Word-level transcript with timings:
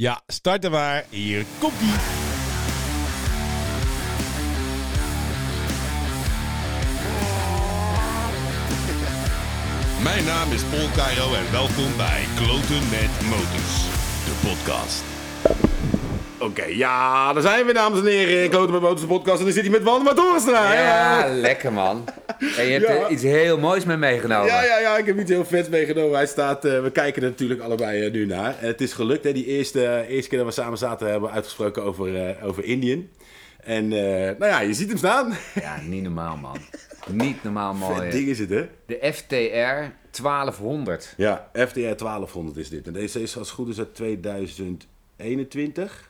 Ja, 0.00 0.20
starten 0.26 0.70
maar. 0.70 1.04
Hier 1.08 1.44
komt 1.58 1.80
ie. 1.80 1.92
Mijn 10.02 10.24
naam 10.24 10.52
is 10.52 10.62
Paul 10.62 10.88
Cairo 10.94 11.34
en 11.34 11.52
welkom 11.52 11.96
bij 11.96 12.24
Kloten 12.34 12.88
met 12.90 13.28
Motors, 13.28 13.84
de 14.24 14.34
podcast. 14.42 15.02
Oké, 16.40 16.64
ja, 16.64 17.32
daar 17.32 17.42
zijn 17.42 17.66
we, 17.66 17.72
dames 17.72 17.98
en 17.98 18.06
heren. 18.06 18.50
Kloten 18.50 18.72
met 18.72 18.80
Motors, 18.80 19.00
de 19.00 19.06
podcast. 19.06 19.38
En 19.38 19.44
dan 19.44 19.52
zit 19.52 19.62
hij 19.62 19.70
met 19.70 19.82
Waldemar 19.82 20.14
Toornstra. 20.14 20.72
Ja, 20.74 21.28
lekker 21.34 21.72
man. 21.72 22.04
En 22.56 22.64
je 22.66 22.72
hebt 22.72 22.86
Ja. 22.86 22.94
er 22.94 23.10
iets 23.10 23.22
heel 23.22 23.58
moois 23.58 23.84
mee 23.84 23.96
meegenomen. 23.96 24.46
Ja, 24.46 24.64
ja, 24.64 24.78
ja, 24.78 24.96
ik 24.96 25.06
heb 25.06 25.18
iets 25.18 25.30
heel 25.30 25.44
vets 25.44 25.68
meegenomen. 25.68 26.14
Hij 26.16 26.26
staat, 26.26 26.64
eh, 26.64 26.82
we 26.82 26.90
kijken 26.90 27.22
er 27.22 27.28
natuurlijk 27.28 27.60
allebei 27.60 28.04
eh, 28.06 28.12
nu 28.12 28.26
naar. 28.26 28.54
En 28.60 28.66
het 28.66 28.80
is 28.80 28.92
gelukt, 28.92 29.24
hè. 29.24 29.32
Die 29.32 29.46
eerste, 29.46 30.04
eerste 30.08 30.28
keer 30.28 30.38
dat 30.38 30.46
we 30.46 30.52
samen 30.52 30.78
zaten 30.78 31.10
hebben 31.10 31.28
we 31.28 31.34
uitgesproken 31.34 31.82
over, 31.82 32.26
eh, 32.28 32.46
over 32.46 32.64
Indian. 32.64 33.08
En, 33.64 33.84
eh, 33.92 33.98
nou 34.38 34.46
ja, 34.46 34.60
je 34.60 34.74
ziet 34.74 34.88
hem 34.88 34.98
staan. 34.98 35.32
Ja, 35.54 35.76
niet 35.86 36.02
normaal 36.02 36.36
man. 36.36 36.56
Niet 37.10 37.42
normaal 37.44 37.74
Vet 37.74 37.88
mooi. 37.96 38.10
ding 38.10 38.28
is 38.28 38.38
het, 38.38 38.50
hè? 38.50 38.66
De 38.86 39.12
FTR 39.12 39.92
1200. 40.10 41.14
Ja, 41.16 41.48
FTR 41.52 41.94
1200 41.96 42.56
is 42.56 42.68
dit. 42.68 42.86
En 42.86 42.92
deze 42.92 43.22
is 43.22 43.38
als 43.38 43.50
goed 43.50 43.68
is 43.68 43.78
uit 43.78 43.94
2021. 43.94 46.09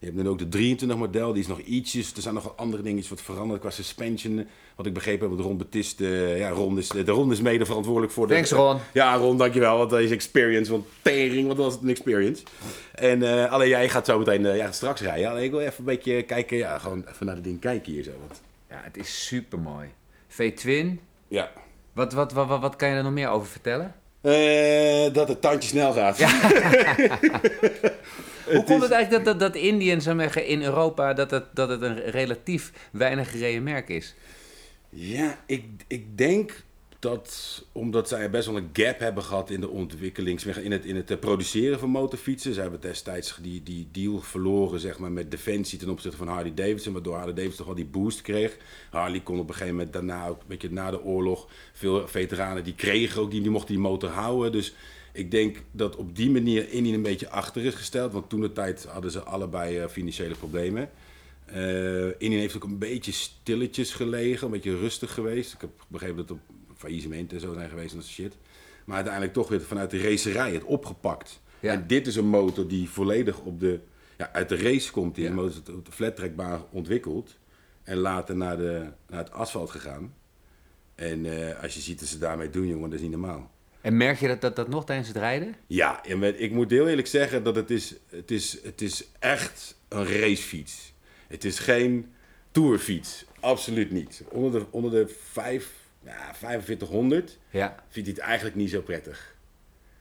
Je 0.00 0.06
hebt 0.06 0.18
nu 0.18 0.28
ook 0.28 0.38
de 0.38 0.48
23 0.48 0.98
model, 0.98 1.32
die 1.32 1.42
is 1.42 1.48
nog 1.48 1.58
ietsjes. 1.60 2.12
Er 2.14 2.22
zijn 2.22 2.34
nog 2.34 2.42
wat 2.42 2.56
andere 2.56 2.82
dingetjes 2.82 3.08
wat 3.08 3.20
veranderd 3.22 3.60
qua 3.60 3.70
suspension. 3.70 4.46
Wat 4.76 4.86
ik 4.86 4.92
begrepen 4.94 5.28
heb, 5.28 5.36
de 5.38 5.42
Ron 5.42 5.56
Betiste, 5.56 6.06
ja, 6.36 6.50
Ron 6.50 6.78
is, 6.78 6.88
de 6.88 7.04
Ron 7.04 7.32
is 7.32 7.40
mede 7.40 7.64
verantwoordelijk 7.66 8.12
voor 8.12 8.26
de... 8.26 8.34
Thanks, 8.34 8.50
Ron. 8.50 8.78
Ja, 8.92 9.14
Ron, 9.16 9.36
dankjewel. 9.36 9.78
Want 9.78 9.90
dat 9.90 10.00
is 10.00 10.10
experience. 10.10 10.70
Want 10.70 10.86
tering, 11.02 11.48
wat 11.48 11.56
was 11.56 11.72
het 11.72 11.82
een 11.82 11.88
experience. 11.88 12.42
En 12.94 13.22
eh, 13.22 13.52
alleen 13.52 13.68
jij 13.68 13.88
gaat 13.88 14.06
zo 14.06 14.18
meteen, 14.18 14.46
eh, 14.46 14.64
gaat 14.64 14.74
straks 14.74 15.00
rijden. 15.00 15.30
Alleen 15.30 15.44
ik 15.44 15.50
wil 15.50 15.60
even 15.60 15.74
een 15.78 15.84
beetje 15.84 16.22
kijken, 16.22 16.56
ja, 16.56 16.78
gewoon 16.78 17.04
even 17.08 17.26
naar 17.26 17.34
de 17.34 17.40
ding 17.40 17.60
kijken 17.60 17.92
hier 17.92 18.02
zo. 18.02 18.10
Want, 18.26 18.40
Ja, 18.70 18.80
het 18.84 18.96
is 18.96 19.26
super 19.26 19.58
mooi. 19.58 19.88
V-Twin. 20.28 21.00
ja. 21.28 21.50
Wat, 21.92 22.12
wat, 22.12 22.32
wat, 22.32 22.46
wat, 22.46 22.60
wat 22.60 22.76
kan 22.76 22.88
je 22.88 22.94
er 22.94 23.02
nog 23.02 23.12
meer 23.12 23.28
over 23.28 23.48
vertellen? 23.48 23.94
Eh, 24.20 25.12
dat 25.12 25.28
het 25.28 25.40
tandje 25.40 25.68
snel 25.68 25.92
gaat. 25.92 26.18
Hoe 28.48 28.64
komt 28.64 28.82
het 28.82 28.90
eigenlijk 28.90 29.24
dat, 29.24 29.38
dat, 29.38 29.52
dat 29.52 29.62
Indian 29.62 30.00
zou 30.00 30.18
zeggen, 30.18 30.46
in 30.46 30.62
Europa 30.62 31.14
dat 31.14 31.30
het, 31.30 31.44
dat 31.54 31.68
het 31.68 31.82
een 31.82 32.00
relatief 32.00 32.72
weinig 32.92 33.30
gereden 33.30 33.62
merk 33.62 33.88
is? 33.88 34.14
Ja, 34.88 35.38
ik, 35.46 35.64
ik 35.86 36.18
denk 36.18 36.64
dat 36.98 37.64
omdat 37.72 38.08
zij 38.08 38.30
best 38.30 38.46
wel 38.46 38.56
een 38.56 38.70
gap 38.72 38.98
hebben 38.98 39.22
gehad 39.22 39.50
in 39.50 39.60
de 39.60 39.68
ontwikkeling, 39.68 40.40
in 40.40 40.72
het, 40.72 40.84
in 40.84 40.96
het 40.96 41.20
produceren 41.20 41.78
van 41.78 41.90
motorfietsen. 41.90 42.54
Ze 42.54 42.60
hebben 42.60 42.80
destijds 42.80 43.38
die, 43.42 43.62
die 43.62 43.88
deal 43.92 44.20
verloren 44.20 44.80
zeg 44.80 44.98
maar, 44.98 45.12
met 45.12 45.30
Defensie 45.30 45.78
ten 45.78 45.88
opzichte 45.88 46.16
van 46.16 46.28
Harley 46.28 46.54
Davidson, 46.54 46.92
waardoor 46.92 47.14
Harley 47.16 47.34
Davidson 47.34 47.56
toch 47.56 47.66
wel 47.66 47.84
die 47.84 48.00
boost 48.00 48.22
kreeg. 48.22 48.56
Harley 48.90 49.20
kon 49.20 49.38
op 49.38 49.48
een 49.48 49.54
gegeven 49.54 49.74
moment 49.74 49.92
daarna, 49.92 50.28
ook 50.28 50.40
een 50.40 50.46
beetje 50.48 50.70
na 50.70 50.90
de 50.90 51.02
oorlog, 51.02 51.48
veel 51.72 52.08
veteranen 52.08 52.64
die 52.64 52.74
kregen 52.74 53.22
ook, 53.22 53.30
die, 53.30 53.40
die 53.40 53.50
mochten 53.50 53.74
die 53.74 53.82
motor 53.82 54.10
houden. 54.10 54.52
Dus 54.52 54.74
ik 55.12 55.30
denk 55.30 55.56
dat 55.70 55.96
op 55.96 56.16
die 56.16 56.30
manier 56.30 56.70
Indian 56.70 56.94
een 56.94 57.02
beetje 57.02 57.30
achter 57.30 57.64
is 57.64 57.74
gesteld, 57.74 58.12
want 58.12 58.28
toen 58.28 58.40
de 58.40 58.52
tijd 58.52 58.84
hadden 58.84 59.10
ze 59.10 59.20
allebei 59.22 59.78
eh, 59.78 59.88
financiële 59.88 60.34
problemen. 60.34 60.90
Indian 62.18 62.40
heeft 62.40 62.56
ook 62.56 62.64
een 62.64 62.78
beetje 62.78 63.12
stilletjes 63.12 63.92
gelegen, 63.92 64.46
een 64.46 64.52
beetje 64.52 64.76
rustig 64.76 65.14
geweest. 65.14 65.52
Ik 65.52 65.60
heb 65.60 65.70
begrepen 65.88 66.16
dat 66.16 66.30
er 66.30 66.36
faillissementen 66.76 67.36
en 67.36 67.42
zo 67.42 67.52
zijn 67.52 67.68
geweest 67.68 67.90
en 67.90 67.96
dat 67.96 68.06
soort 68.06 68.16
shit. 68.28 68.36
Maar 68.84 68.96
uiteindelijk 68.96 69.34
toch 69.34 69.48
weer 69.48 69.60
vanuit 69.62 69.90
de 69.90 70.00
racerij 70.00 70.52
het 70.52 70.64
opgepakt. 70.64 71.40
Ja. 71.60 71.72
En 71.72 71.86
dit 71.86 72.06
is 72.06 72.16
een 72.16 72.26
motor 72.28 72.68
die 72.68 72.88
volledig 72.88 73.38
op 73.40 73.60
de, 73.60 73.80
ja, 74.18 74.32
uit 74.32 74.48
de 74.48 74.56
race 74.56 74.90
komt. 74.90 75.14
Die 75.14 75.24
Ja. 75.24 75.32
motor 75.32 75.50
is 75.50 75.72
op 75.72 75.84
de 75.86 75.92
flattrackbaan 75.92 76.64
ontwikkeld. 76.70 77.36
En 77.82 77.96
later 77.96 78.36
naar, 78.36 78.56
de, 78.56 78.86
naar 79.08 79.18
het 79.18 79.32
asfalt 79.32 79.70
gegaan. 79.70 80.14
En 80.94 81.48
eh, 81.48 81.62
als 81.62 81.74
je 81.74 81.80
ziet 81.80 82.00
wat 82.00 82.08
ze 82.08 82.18
daarmee 82.18 82.50
doen, 82.50 82.66
jongen, 82.66 82.90
dat 82.90 82.98
is 82.98 83.04
niet 83.04 83.10
normaal. 83.14 83.50
En 83.80 83.96
merk 83.96 84.18
je 84.18 84.26
dat, 84.28 84.40
dat, 84.40 84.56
dat 84.56 84.68
nog 84.68 84.84
tijdens 84.84 85.08
het 85.08 85.16
rijden? 85.16 85.54
Ja, 85.66 86.04
en 86.04 86.42
ik 86.42 86.52
moet 86.52 86.70
heel 86.70 86.88
eerlijk 86.88 87.06
zeggen 87.06 87.42
dat 87.42 87.54
het 87.56 87.70
is, 87.70 87.94
het 88.10 88.30
is, 88.30 88.58
het 88.62 88.80
is 88.80 89.08
echt 89.18 89.76
een 89.88 90.06
racefiets. 90.06 90.92
Het 91.28 91.44
is 91.44 91.58
geen 91.58 92.12
tourfiets. 92.50 93.24
Absoluut 93.40 93.90
niet. 93.90 94.22
Onder 94.28 94.60
de, 94.60 94.66
onder 94.70 94.90
de 94.90 95.14
vijf, 95.30 95.70
ja, 96.04 96.34
4500 96.34 97.38
Ja. 97.50 97.84
vindt 97.88 98.08
hij 98.08 98.16
het 98.16 98.26
eigenlijk 98.26 98.56
niet 98.56 98.70
zo 98.70 98.80
prettig. 98.80 99.36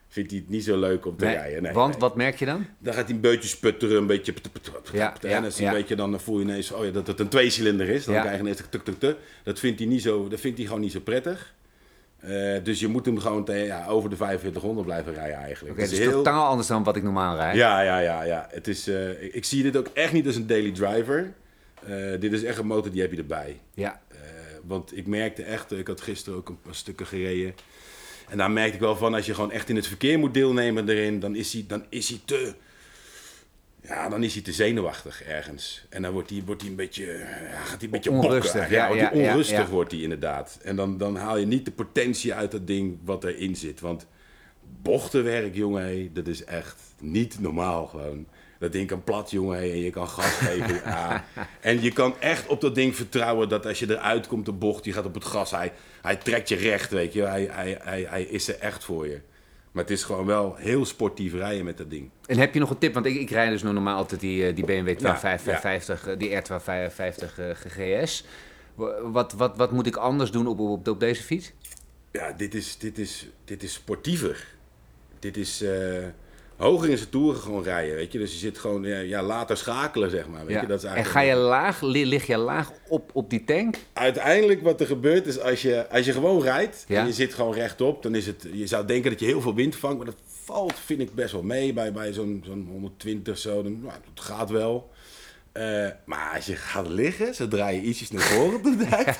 Vindt 0.07 0.31
hij 0.31 0.39
het 0.39 0.49
niet 0.49 0.63
zo 0.63 0.79
leuk 0.79 1.05
om 1.05 1.17
te 1.17 1.25
Nee, 1.25 1.33
rijden. 1.33 1.63
Nee, 1.63 1.71
want 1.73 1.91
nee. 1.91 1.99
wat 1.99 2.15
merk 2.15 2.35
je 2.35 2.45
dan? 2.45 2.65
Dan 2.79 2.93
gaat 2.93 3.05
hij 3.05 3.15
een 3.15 3.21
beetje 3.21 3.47
sputteren, 3.49 3.97
een 3.97 4.07
beetje... 4.07 4.33
Ja, 4.93 5.21
en 5.21 5.43
als 5.43 5.55
hij 5.55 5.65
ja. 5.65 5.71
een 5.71 5.77
beetje 5.77 5.95
dan 5.95 6.19
voel 6.19 6.37
je 6.39 6.43
ineens 6.43 6.71
oh 6.71 6.85
ja, 6.85 6.91
dat 6.91 7.07
het 7.07 7.19
een 7.19 7.27
tweecilinder 7.27 7.89
is. 7.89 8.05
Dan 8.05 8.19
krijg 8.19 8.35
je 8.35 8.41
ineens 8.41 8.61
tuk 8.69 8.83
tuk 8.83 8.99
tuk. 8.99 9.17
Dat 9.43 9.59
vindt 9.59 9.79
hij, 9.79 9.87
niet 9.87 10.01
zo, 10.01 10.27
dat 10.27 10.39
vindt 10.39 10.57
hij 10.57 10.65
gewoon 10.67 10.81
niet 10.81 10.91
zo 10.91 10.99
prettig. 10.99 11.55
Eh, 12.27 12.63
dus 12.63 12.79
je 12.79 12.87
moet 12.87 13.05
hem 13.05 13.19
gewoon 13.19 13.45
te- 13.45 13.53
ja, 13.53 13.85
over 13.87 14.09
de 14.09 14.15
4500 14.15 14.85
blijven 14.87 15.13
rijden 15.13 15.37
eigenlijk. 15.37 15.75
Het 15.75 15.83
het 15.85 15.93
is 15.93 15.99
is 15.99 16.05
heel- 16.05 16.17
totaal 16.17 16.47
anders 16.47 16.67
dan 16.67 16.83
wat 16.83 16.95
ik 16.95 17.03
normaal 17.03 17.35
rijd. 17.35 17.55
ja, 17.55 17.81
ja, 17.81 17.99
ja, 17.99 18.23
ja. 18.23 18.47
Het 18.51 18.67
is, 18.67 18.87
eh, 18.87 19.09
ik, 19.23 19.33
ik 19.33 19.45
zie 19.45 19.63
dit 19.63 19.77
ook 19.77 19.87
echt 19.93 20.13
niet 20.13 20.25
als 20.25 20.35
een 20.35 20.47
daily 20.47 20.71
driver. 20.71 21.33
Eh, 21.85 22.19
dit 22.19 22.33
is 22.33 22.43
echt 22.43 22.57
een 22.57 22.67
motor 22.67 22.91
die 22.91 23.01
heb 23.01 23.11
je 23.11 23.17
erbij. 23.17 23.59
Ja. 23.73 24.01
Want 24.63 24.97
ik 24.97 25.07
merkte 25.07 25.43
echt, 25.43 25.71
ik 25.71 25.87
had 25.87 26.01
gisteren 26.01 26.39
ook 26.39 26.49
een 26.49 26.61
paar 26.61 26.75
stukken 26.75 27.05
gereden. 27.05 27.55
En 28.29 28.37
daar 28.37 28.51
merkte 28.51 28.73
ik 28.73 28.79
wel 28.79 28.95
van, 28.95 29.13
als 29.13 29.25
je 29.25 29.33
gewoon 29.33 29.51
echt 29.51 29.69
in 29.69 29.75
het 29.75 29.87
verkeer 29.87 30.19
moet 30.19 30.33
deelnemen 30.33 30.89
erin, 30.89 31.19
dan 31.19 31.35
is 31.35 31.53
hij, 31.53 31.65
dan 31.67 31.85
is 31.89 32.09
hij 32.09 32.19
te... 32.25 32.53
Ja, 33.87 34.09
dan 34.09 34.23
is 34.23 34.33
hij 34.33 34.43
te 34.43 34.51
zenuwachtig 34.51 35.23
ergens. 35.23 35.85
En 35.89 36.01
dan 36.01 36.11
wordt 36.11 36.29
hij, 36.29 36.41
wordt 36.45 36.61
hij 36.61 36.69
een 36.69 36.75
beetje, 36.77 37.05
ja, 37.51 37.59
gaat 37.63 37.75
hij 37.75 37.77
een 37.81 37.89
beetje 37.89 38.11
Onrustig, 38.11 38.69
bokken. 38.69 38.97
ja, 38.97 39.09
onrustig 39.13 39.69
wordt 39.69 39.91
hij 39.91 40.01
inderdaad. 40.01 40.59
En 40.63 40.75
dan, 40.75 40.97
dan 40.97 41.15
haal 41.15 41.37
je 41.37 41.45
niet 41.45 41.65
de 41.65 41.71
potentie 41.71 42.33
uit 42.33 42.51
dat 42.51 42.67
ding 42.67 42.97
wat 43.03 43.23
erin 43.23 43.55
zit. 43.55 43.79
Want 43.79 44.07
bochtenwerk, 44.81 45.55
jongen, 45.55 45.83
hé, 45.83 46.09
dat 46.13 46.27
is 46.27 46.43
echt 46.43 46.81
niet 46.99 47.39
normaal 47.39 47.85
gewoon. 47.87 48.27
Dat 48.59 48.71
ding 48.71 48.87
kan 48.87 49.03
plat, 49.03 49.31
jongen, 49.31 49.57
hé, 49.57 49.69
en 49.71 49.79
je 49.79 49.89
kan 49.89 50.07
gas 50.07 50.25
geven. 50.47 50.81
ja. 50.85 51.25
En 51.59 51.81
je 51.81 51.91
kan 51.91 52.15
echt 52.19 52.47
op 52.47 52.61
dat 52.61 52.75
ding 52.75 52.95
vertrouwen 52.95 53.49
dat 53.49 53.65
als 53.65 53.79
je 53.79 53.89
eruit 53.89 54.27
komt, 54.27 54.45
de 54.45 54.51
bocht, 54.51 54.83
die 54.83 54.93
gaat 54.93 55.05
op 55.05 55.13
het 55.13 55.25
gas. 55.25 55.51
Hij, 55.51 55.71
hij 56.01 56.15
trekt 56.15 56.49
je 56.49 56.55
recht, 56.55 56.91
weet 56.91 57.13
je. 57.13 57.21
Hij, 57.23 57.47
hij, 57.51 57.77
hij, 57.81 58.05
hij 58.09 58.23
is 58.23 58.47
er 58.47 58.59
echt 58.59 58.83
voor 58.83 59.07
je. 59.07 59.19
Maar 59.71 59.83
het 59.83 59.91
is 59.93 60.03
gewoon 60.03 60.25
wel 60.25 60.55
heel 60.55 60.85
sportief 60.85 61.33
rijden 61.33 61.65
met 61.65 61.77
dat 61.77 61.89
ding. 61.89 62.09
En 62.25 62.37
heb 62.37 62.53
je 62.53 62.59
nog 62.59 62.69
een 62.69 62.77
tip? 62.77 62.93
Want 62.93 63.05
ik, 63.05 63.15
ik 63.15 63.29
rijd 63.29 63.51
dus 63.51 63.63
nog 63.63 63.73
normaal 63.73 63.97
altijd 63.97 64.21
die, 64.21 64.47
eh, 64.47 64.55
die 64.55 64.65
BMW 64.65 64.87
Ja, 64.87 65.17
1255, 65.19 66.07
eh, 66.07 66.17
die 66.17 66.29
R1255 66.35 67.39
eh, 67.39 68.01
GS. 68.03 68.23
Wa- 68.75 69.01
Wat, 69.01 69.33
wat, 69.33 69.57
wat 69.57 69.71
moet 69.71 69.87
ik 69.87 69.95
anders 69.95 70.31
doen 70.31 70.47
op, 70.47 70.59
op, 70.59 70.87
op 70.87 70.99
deze 70.99 71.23
fiets? 71.23 71.51
Ja, 72.11 72.31
dit 72.31 72.55
is, 72.55 72.77
dit 72.77 72.97
is, 72.97 73.29
dit 73.45 73.63
is 73.63 73.73
sportiever. 73.73 74.47
Dit 75.19 75.37
is 75.37 75.61
eh, 75.61 76.03
hoger 76.57 76.89
in 76.89 76.97
zijn 76.97 77.09
toeren 77.09 77.41
gewoon 77.41 77.63
rijden, 77.63 77.95
weet 77.95 78.11
je. 78.11 78.19
Dus 78.19 78.31
je 78.31 78.37
zit 78.37 78.57
gewoon 78.57 78.83
ja, 78.83 79.21
later 79.23 79.57
schakelen, 79.57 80.09
zeg 80.09 80.27
maar. 80.27 80.45
Weet 80.45 80.55
Ja. 80.55 80.61
je? 80.61 80.67
Dat 80.67 80.77
is 80.77 80.83
en 80.83 80.93
eigenlijk 80.95 81.25
ga 81.25 81.33
je 81.33 81.39
laag, 81.41 81.81
li- 81.81 82.05
lig 82.05 82.27
je 82.27 82.37
laag 82.37 82.71
op, 82.87 83.09
op 83.13 83.29
die 83.29 83.43
tank? 83.43 83.75
Uiteindelijk 83.93 84.61
wat 84.61 84.79
er 84.81 84.87
gebeurt 84.87 85.25
is 85.25 85.39
als 85.39 85.61
je, 85.61 85.89
als 85.89 86.05
je 86.05 86.11
gewoon 86.13 86.41
rijdt 86.41 86.85
Ja. 86.87 86.99
en 87.01 87.05
je 87.07 87.13
zit 87.13 87.33
gewoon 87.33 87.53
rechtop, 87.53 88.03
dan 88.03 88.15
is 88.15 88.25
het, 88.25 88.47
je 88.51 88.67
zou 88.67 88.85
denken 88.85 89.09
dat 89.11 89.19
je 89.19 89.25
heel 89.25 89.41
veel 89.41 89.55
wind 89.55 89.75
vangt, 89.75 89.97
maar 89.97 90.05
dat 90.05 90.15
valt 90.43 90.73
vind 90.85 90.99
ik 90.99 91.13
best 91.13 91.31
wel 91.31 91.43
mee 91.43 91.73
bij, 91.73 91.91
bij 91.91 92.13
zo'n 92.13 92.43
zo'n 92.45 92.67
120 92.71 93.37
zo, 93.37 93.63
dan, 93.63 93.79
nou, 93.81 93.93
het 94.13 94.21
gaat 94.23 94.49
wel. 94.49 94.89
Eh, 95.51 95.87
maar 96.05 96.31
als 96.35 96.45
je 96.45 96.55
gaat 96.55 96.87
liggen, 96.87 97.35
zodra 97.35 97.67
je 97.67 97.81
ietsjes 97.81 98.11
naar 98.11 98.21
voren 98.21 98.61
beduikt, 98.61 99.19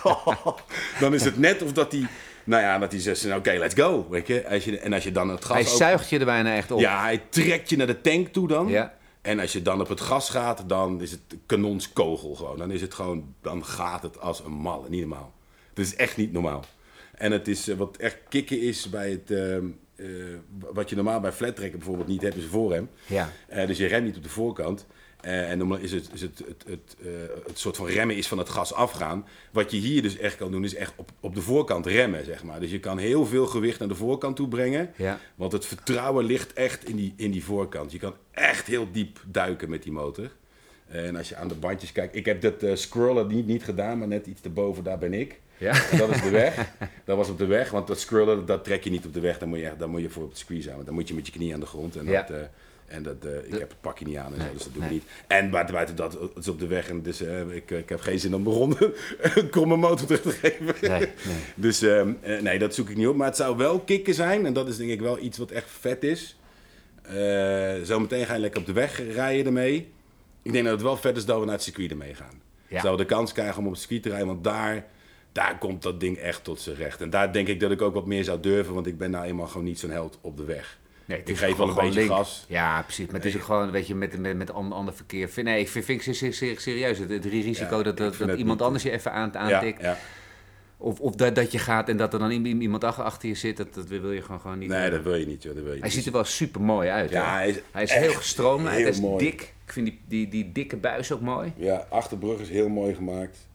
dan 1.00 1.14
is 1.14 1.24
het 1.24 1.38
net 1.38 1.62
of 1.62 1.72
dat 1.74 1.92
hij, 1.92 2.08
nou 2.48 2.62
ja, 2.62 2.78
dat 2.80 2.92
hij 2.92 3.02
zegt, 3.02 3.24
nou, 3.26 3.40
oké, 3.40 3.52
let's 3.52 3.76
go, 3.76 4.08
weet 4.10 4.28
je. 4.28 4.50
Als 4.50 4.64
je. 4.66 4.80
En 4.80 4.94
als 4.94 5.04
je 5.04 5.12
dan 5.12 5.30
het 5.30 5.46
gas 5.46 5.56
Hij 5.64 5.72
ook- 5.72 5.78
zuigt 5.78 6.10
je 6.10 6.20
er 6.20 6.26
bijna 6.26 6.56
echt 6.56 6.72
op. 6.72 6.80
ja, 6.80 7.02
hij 7.02 7.22
trekt 7.30 7.70
je 7.70 7.78
naar 7.78 7.88
de 7.88 8.02
tank 8.02 8.28
toe 8.28 8.48
dan. 8.48 8.68
Ja. 8.68 8.96
En 9.22 9.40
als 9.40 9.54
je 9.54 9.62
dan 9.62 9.82
op 9.82 9.88
het 9.90 10.02
gas 10.02 10.30
gaat, 10.30 10.64
dan 10.68 11.02
is 11.02 11.12
het 11.12 11.22
kanonskogel 11.46 12.36
gewoon. 12.36 12.58
Dan 12.58 12.72
is 12.72 12.82
het 12.82 12.94
gewoon, 12.94 13.34
dan 13.42 13.66
gaat 13.66 14.04
het 14.04 14.20
als 14.20 14.44
een 14.44 14.52
malle. 14.52 14.90
Niet 14.90 15.00
normaal. 15.00 15.34
Het 15.70 15.80
is 15.86 15.96
echt 15.96 16.18
niet 16.18 16.32
normaal. 16.32 16.64
En 17.16 17.32
het 17.32 17.48
is, 17.48 17.68
eh, 17.68 17.78
wat 17.78 17.98
echt 17.98 18.18
kicken 18.30 18.62
is 18.62 18.90
bij 18.90 19.10
het, 19.12 19.32
ehm, 19.32 19.66
eh, 19.96 20.06
wat 20.74 20.90
je 20.90 20.96
normaal 20.96 21.20
bij 21.20 21.32
flattrekken 21.32 21.78
bijvoorbeeld 21.80 22.08
niet 22.08 22.22
hebt, 22.22 22.36
is 22.36 22.44
een 22.44 22.50
voorrem. 22.50 22.90
Ja. 23.06 23.30
Eh, 23.48 23.68
dus 23.68 23.78
je 23.78 23.86
remt 23.86 24.06
niet 24.06 24.18
op 24.18 24.24
de 24.24 24.30
voorkant. 24.30 24.86
Eh, 25.22 25.52
en 25.52 25.58
normaal 25.58 25.78
is 25.78 25.92
het, 25.92 26.10
is 26.14 26.22
het, 26.22 26.38
het, 26.48 26.64
het, 26.68 26.96
eh, 27.02 27.08
het 27.48 27.60
soort 27.60 27.76
van 27.76 27.88
remmen 27.88 28.16
is 28.16 28.28
van 28.28 28.38
het 28.38 28.50
gas 28.50 28.74
afgaan. 28.74 29.26
Wat 29.52 29.72
je 29.72 29.78
hier 29.78 30.02
dus 30.02 30.18
echt 30.18 30.36
kan 30.36 30.52
doen, 30.52 30.64
is 30.64 30.76
echt 30.76 30.94
op, 30.96 31.12
op 31.20 31.36
de 31.36 31.42
voorkant 31.42 31.86
remmen, 31.86 32.26
zeg 32.26 32.44
maar. 32.44 32.60
Dus 32.60 32.72
je 32.72 32.80
kan 32.80 32.98
heel 32.98 33.26
veel 33.26 33.46
gewicht 33.46 33.80
naar 33.80 33.88
de 33.88 33.96
voorkant 33.96 34.36
toe 34.36 34.48
brengen. 34.48 34.92
Ja. 34.96 35.20
Want 35.36 35.52
het 35.52 35.66
vertrouwen 35.66 36.26
ligt 36.26 36.54
echt 36.54 36.90
in 36.90 36.96
die, 36.96 37.14
in 37.18 37.32
die 37.32 37.44
voorkant. 37.44 37.92
Je 37.92 38.00
kan 38.00 38.14
echt 38.32 38.68
heel 38.68 38.88
diep 38.92 39.20
duiken 39.26 39.70
met 39.70 39.84
die 39.84 39.92
motor. 39.92 40.32
En 40.88 41.16
als 41.16 41.30
je 41.30 41.36
aan 41.36 41.48
de 41.48 41.56
bandjes 41.56 41.92
kijkt... 41.92 42.16
Ik 42.16 42.26
heb 42.26 42.42
dat 42.42 42.64
eh, 42.64 42.76
scrollen 42.76 43.28
niet, 43.28 43.48
niet 43.48 43.64
gedaan, 43.64 43.98
maar 43.98 44.08
net 44.08 44.28
iets 44.28 44.42
erboven, 44.42 44.84
daar 44.84 44.98
ben 44.98 45.14
ik. 45.14 45.40
Ja. 45.58 45.90
En 45.92 45.98
dat 45.98 46.10
is 46.10 46.22
de 46.22 46.30
weg. 46.30 46.72
Dat 47.06 47.18
was 47.18 47.30
op 47.30 47.38
de 47.38 47.46
weg, 47.46 47.70
want 47.72 47.88
dat 47.88 48.00
scrollen, 48.00 48.46
dat 48.46 48.64
trek 48.64 48.84
je 48.84 48.90
niet 48.90 49.06
op 49.06 49.14
de 49.14 49.20
weg. 49.20 49.38
Dan 49.40 49.50
moet 49.50 49.60
je, 49.60 49.72
dan 49.78 49.90
moet 49.90 50.02
je 50.02 50.10
voor 50.10 50.24
op 50.24 50.30
het 50.30 50.38
squeeze 50.38 50.72
aan. 50.72 50.84
Dan 50.86 50.94
moet 50.94 51.08
je 51.08 51.14
met 51.14 51.26
je 51.26 51.32
knie 51.32 51.54
aan 51.54 51.60
de 51.60 51.66
grond. 51.66 51.96
En 51.96 52.06
Ja. 52.06 52.22
dat, 52.22 52.50
En 52.88 53.04
dat, 53.04 53.16
eh, 53.26 53.36
ik 53.36 53.60
heb 53.60 53.70
het 53.70 53.82
pakje 53.82 54.06
niet 54.06 54.18
aan 54.18 54.34
en 54.34 54.42
zo, 54.42 54.48
dus 54.54 54.64
dat 54.64 54.74
doe 54.74 54.82
nee. 54.82 54.90
ik 54.90 54.96
niet. 54.96 55.04
En 55.28 55.50
buiten, 55.50 55.96
dat, 55.96 56.14
het 56.14 56.38
is 56.38 56.48
op 56.48 56.60
de 56.60 56.68
weg 56.68 56.90
en 56.90 57.02
dus 57.02 57.22
eh, 57.22 57.50
ik, 57.50 57.72
ik 57.72 57.90
heb 57.90 58.00
geen 58.00 58.20
zin 58.20 58.36
om 58.36 58.44
begonnen 58.44 58.94
een 59.20 59.50
kromme 59.50 59.76
motor 59.76 60.08
terug 60.08 60.22
te 60.22 60.30
geven. 60.30 60.76
Nee, 60.82 61.00
nee. 61.00 61.38
Dus 61.56 61.82
ehm, 61.82 62.14
eh, 62.22 62.42
nee, 62.42 62.60
dat 62.60 62.76
zoek 62.76 62.90
ik 62.90 62.96
niet 62.96 63.08
op. 63.08 63.16
Maar 63.16 63.28
het 63.28 63.36
zou 63.36 63.58
wel 63.58 63.80
kicken 63.80 64.14
zijn. 64.14 64.46
En 64.46 64.54
dat 64.54 64.68
is 64.68 64.78
denk 64.78 64.90
ik 64.90 65.02
wel 65.02 65.20
iets 65.20 65.38
wat 65.38 65.52
echt 65.52 65.70
vet 65.80 66.04
is. 66.04 66.38
Eh 67.02 67.76
zometeen 67.84 68.26
ga 68.26 68.34
je 68.34 68.40
lekker 68.40 68.60
op 68.60 68.66
de 68.66 68.74
weg 68.74 69.14
rijden 69.14 69.46
ermee. 69.46 69.92
Ik 70.42 70.52
denk 70.52 70.64
dat 70.64 70.74
het 70.74 70.84
wel 70.84 70.98
vet 70.98 71.18
is 71.18 71.26
dat 71.26 71.40
we 71.40 71.46
naar 71.46 71.54
het 71.54 71.64
circuit 71.64 71.92
ermee 71.92 72.14
gaan. 72.14 72.42
Ja. 72.68 72.92
We 72.92 72.98
de 72.98 73.06
kans 73.06 73.32
krijgen 73.32 73.58
om 73.58 73.66
op 73.66 73.72
het 73.72 73.80
circuit 73.80 74.04
te 74.04 74.10
rijden. 74.10 74.28
Want 74.28 74.44
daar, 74.44 74.86
daar 75.32 75.58
komt 75.58 75.82
dat 75.82 76.00
ding 76.00 76.18
echt 76.18 76.44
tot 76.44 76.62
zijn 76.62 76.76
recht. 76.76 77.02
En 77.02 77.10
daar 77.10 77.34
denk 77.34 77.48
ik 77.48 77.60
dat 77.60 77.72
ik 77.72 77.82
ook 77.82 77.94
wat 77.94 78.06
meer 78.06 78.24
zou 78.24 78.40
durven. 78.40 78.74
Want 78.74 78.88
ik 78.88 78.98
ben 78.98 79.12
nou 79.12 79.26
eenmaal 79.26 79.48
gewoon 79.48 79.66
niet 79.66 79.80
zo'n 79.80 79.90
held 79.90 80.18
op 80.22 80.38
de 80.38 80.44
weg. 80.44 80.80
Nee, 81.08 81.18
het 81.20 81.30
Ik 81.30 81.38
geef 81.38 81.56
wel 81.56 81.68
gewoon 81.68 81.80
een 81.80 81.86
beetje 81.86 82.00
link. 82.00 82.12
gas. 82.12 82.46
Ja, 82.48 82.82
precies. 82.82 83.06
Maar 83.06 83.16
het 83.16 83.26
is 83.26 83.36
ook 83.36 83.44
gewoon, 83.44 83.72
weet 83.72 83.88
je, 83.88 83.96
met, 83.96 84.18
met, 84.20 84.38
met 84.38 84.54
ander, 84.54 84.94
verkeer. 84.94 85.30
Nee, 85.36 85.60
ik 85.60 85.68
vind, 85.68 85.86
vind 85.86 86.08
ik 86.08 86.14
ser- 86.16 86.34
ser- 86.34 86.60
serieus. 86.60 86.98
Het, 87.00 87.10
het 87.10 87.26
risico 87.26 87.78
Ja, 87.78 87.84
dat, 87.84 87.98
dat, 87.98 88.18
dat 88.18 88.38
iemand 88.38 88.62
anders 88.62 88.84
je 88.84 88.92
even 88.92 89.12
aan, 89.12 89.38
aantikt. 89.38 89.82
ja. 89.82 89.98
Of, 90.80 91.00
of 91.00 91.16
dat, 91.16 91.36
dat 91.36 91.52
je 91.52 91.60
gaat 91.60 91.90
en 91.90 91.98
dat 91.98 92.14
er 92.14 92.20
dan 92.20 92.32
iemand 92.32 92.84
ach- 92.84 93.02
achter 93.02 93.30
je 93.30 93.36
zit. 93.36 93.58
Dat, 93.58 93.74
dat 93.74 93.88
wil 93.88 94.12
je 94.12 94.22
gewoon, 94.22 94.40
gewoon 94.40 94.58
niet. 94.60 94.70
Nee, 94.70 94.90
dat 94.90 95.02
wil 95.04 95.16
je 95.16 95.26
niet. 95.26 95.44
Joh. 95.44 95.54
Dat 95.56 95.64
wil 95.64 95.74
je 95.74 95.80
Hij 95.80 95.88
niet. 95.88 95.98
ziet 95.98 96.06
er 96.06 96.12
wel 96.12 96.24
super 96.24 96.62
mooi 96.62 96.90
uit. 96.90 97.10
Ja, 97.10 97.22
hoor. 97.30 97.38
hij 97.38 97.50
is 97.50 97.56
hij 97.72 97.84
is 97.84 97.92
heel 97.92 98.14
gestroomlijnd. 98.14 98.76
heel 98.76 98.86
Hij 98.86 98.94
is 98.94 99.00
mooi. 99.02 99.24
dik. 99.26 99.42
Ik 99.66 99.74
vind 99.74 99.86
die, 99.86 100.00
die, 100.08 100.28
die 100.30 100.52
dikke 100.52 100.78
buis 100.78 101.12
ook 101.12 101.22
mooi. 101.22 101.54
Ja, 101.56 101.86
achterbrug 101.90 102.40
is 102.40 102.50
heel 102.50 102.70
mooi 102.70 102.96
gemaakt. 102.96 103.47